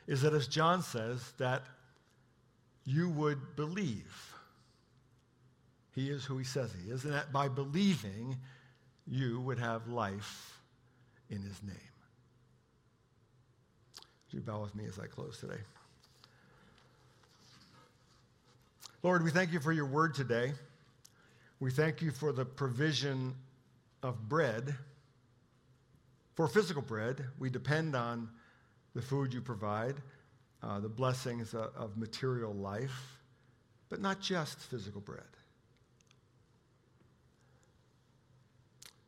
is 0.05 0.21
that 0.21 0.35
as 0.35 0.47
John 0.47 0.83
says, 0.83 1.33
that 1.39 1.63
you 2.89 3.07
would 3.09 3.55
believe. 3.55 4.33
He 5.93 6.09
is 6.09 6.25
who 6.25 6.39
he 6.39 6.43
says 6.43 6.73
he 6.83 6.89
is, 6.89 7.03
and 7.03 7.13
that 7.13 7.31
by 7.31 7.47
believing, 7.47 8.35
you 9.05 9.41
would 9.41 9.59
have 9.59 9.87
life 9.87 10.59
in 11.29 11.37
his 11.41 11.61
name. 11.61 11.75
Would 14.25 14.33
you 14.33 14.41
bow 14.41 14.61
with 14.61 14.73
me 14.73 14.85
as 14.85 14.97
I 14.97 15.05
close 15.05 15.39
today? 15.39 15.61
Lord, 19.03 19.23
we 19.23 19.29
thank 19.29 19.53
you 19.53 19.59
for 19.59 19.71
your 19.71 19.85
word 19.85 20.15
today. 20.15 20.53
We 21.59 21.69
thank 21.69 22.01
you 22.01 22.09
for 22.09 22.31
the 22.31 22.45
provision 22.45 23.35
of 24.01 24.27
bread. 24.27 24.75
For 26.33 26.47
physical 26.47 26.81
bread, 26.81 27.23
we 27.37 27.51
depend 27.51 27.95
on 27.95 28.29
the 28.95 29.01
food 29.01 29.31
you 29.31 29.41
provide, 29.41 29.95
uh, 30.61 30.79
the 30.79 30.89
blessings 30.89 31.53
of, 31.53 31.71
of 31.75 31.97
material 31.97 32.53
life, 32.53 33.17
but 33.89 34.01
not 34.01 34.19
just 34.19 34.59
physical 34.59 35.01
bread. 35.01 35.23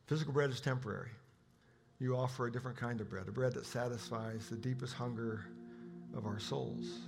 Physical 0.06 0.32
bread 0.32 0.50
is 0.50 0.60
temporary. 0.60 1.10
You 1.98 2.16
offer 2.16 2.46
a 2.46 2.52
different 2.52 2.76
kind 2.76 3.00
of 3.00 3.08
bread, 3.08 3.28
a 3.28 3.32
bread 3.32 3.54
that 3.54 3.64
satisfies 3.64 4.48
the 4.48 4.56
deepest 4.56 4.94
hunger 4.94 5.46
of 6.16 6.26
our 6.26 6.38
souls. 6.38 7.00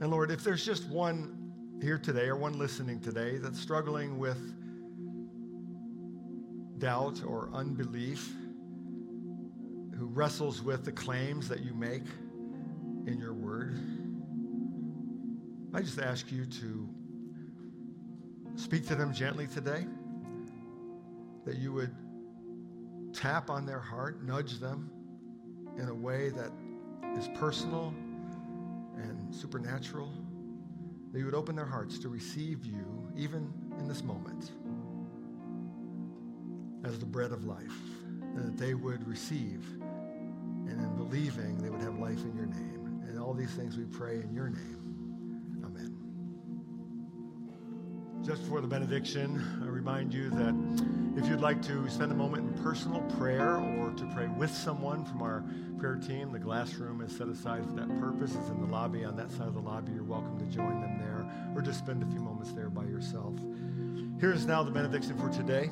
And 0.00 0.10
Lord, 0.10 0.30
if 0.30 0.44
there's 0.44 0.64
just 0.64 0.86
one 0.88 1.52
here 1.80 1.98
today 1.98 2.26
or 2.26 2.36
one 2.36 2.58
listening 2.58 3.00
today 3.00 3.38
that's 3.38 3.58
struggling 3.58 4.18
with 4.18 4.38
doubt 6.78 7.22
or 7.26 7.48
unbelief, 7.54 8.30
who 9.98 10.06
wrestles 10.06 10.60
with 10.60 10.84
the 10.84 10.92
claims 10.92 11.48
that 11.48 11.60
you 11.60 11.72
make 11.72 12.04
in 13.06 13.18
your 13.18 13.34
word, 13.34 13.78
I 15.72 15.80
just 15.80 16.00
ask 16.00 16.32
you 16.32 16.44
to 16.44 16.88
speak 18.56 18.86
to 18.88 18.94
them 18.94 19.12
gently 19.12 19.46
today, 19.46 19.86
that 21.44 21.56
you 21.56 21.72
would 21.72 21.94
tap 23.12 23.48
on 23.50 23.64
their 23.64 23.78
heart, 23.78 24.22
nudge 24.24 24.58
them 24.58 24.90
in 25.78 25.88
a 25.88 25.94
way 25.94 26.30
that 26.30 26.50
is 27.16 27.28
personal 27.34 27.94
and 28.96 29.34
supernatural, 29.34 30.10
that 31.12 31.18
you 31.18 31.24
would 31.26 31.34
open 31.34 31.54
their 31.54 31.66
hearts 31.66 31.98
to 32.00 32.08
receive 32.08 32.64
you, 32.64 33.08
even 33.16 33.52
in 33.78 33.86
this 33.86 34.02
moment, 34.02 34.50
as 36.84 36.98
the 36.98 37.06
bread 37.06 37.30
of 37.30 37.44
life, 37.44 37.78
and 38.20 38.46
that 38.46 38.56
they 38.56 38.74
would 38.74 39.06
receive, 39.06 39.64
and 40.66 40.80
in 40.80 40.96
believing, 40.96 41.56
they 41.58 41.70
would 41.70 41.82
have 41.82 41.98
life 41.98 42.22
in 42.24 42.34
your 42.34 42.46
name. 42.46 42.85
And 43.08 43.18
all 43.18 43.34
these 43.34 43.50
things 43.50 43.76
we 43.76 43.84
pray 43.84 44.20
in 44.20 44.32
your 44.34 44.48
name. 44.48 45.62
Amen. 45.64 45.96
Just 48.24 48.42
before 48.42 48.60
the 48.60 48.66
benediction, 48.66 49.62
I 49.62 49.66
remind 49.66 50.12
you 50.12 50.30
that 50.30 50.54
if 51.16 51.28
you'd 51.28 51.40
like 51.40 51.62
to 51.62 51.88
spend 51.88 52.12
a 52.12 52.14
moment 52.14 52.48
in 52.48 52.62
personal 52.62 53.00
prayer 53.18 53.56
or 53.56 53.90
to 53.92 54.04
pray 54.14 54.26
with 54.26 54.50
someone 54.50 55.04
from 55.04 55.22
our 55.22 55.44
prayer 55.78 55.96
team, 55.96 56.32
the 56.32 56.38
glass 56.38 56.74
room 56.74 57.00
is 57.00 57.16
set 57.16 57.28
aside 57.28 57.64
for 57.64 57.72
that 57.72 57.88
purpose. 58.00 58.34
It's 58.34 58.48
in 58.48 58.60
the 58.60 58.66
lobby. 58.66 59.04
On 59.04 59.16
that 59.16 59.30
side 59.30 59.48
of 59.48 59.54
the 59.54 59.60
lobby, 59.60 59.92
you're 59.92 60.04
welcome 60.04 60.38
to 60.38 60.44
join 60.46 60.80
them 60.80 60.98
there 60.98 61.24
or 61.54 61.62
just 61.62 61.78
spend 61.78 62.02
a 62.02 62.06
few 62.06 62.20
moments 62.20 62.52
there 62.52 62.68
by 62.68 62.84
yourself. 62.84 63.34
Here 64.20 64.32
is 64.32 64.46
now 64.46 64.62
the 64.62 64.70
benediction 64.70 65.16
for 65.18 65.28
today. 65.30 65.70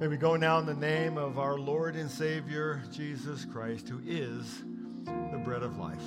May 0.00 0.08
we 0.08 0.16
go 0.16 0.36
now 0.36 0.58
in 0.58 0.66
the 0.66 0.74
name 0.74 1.16
of 1.18 1.38
our 1.38 1.56
Lord 1.56 1.94
and 1.94 2.10
Savior, 2.10 2.82
Jesus 2.90 3.44
Christ, 3.44 3.88
who 3.88 4.00
is 4.04 4.62
the 5.04 5.40
bread 5.44 5.62
of 5.62 5.78
life. 5.78 6.02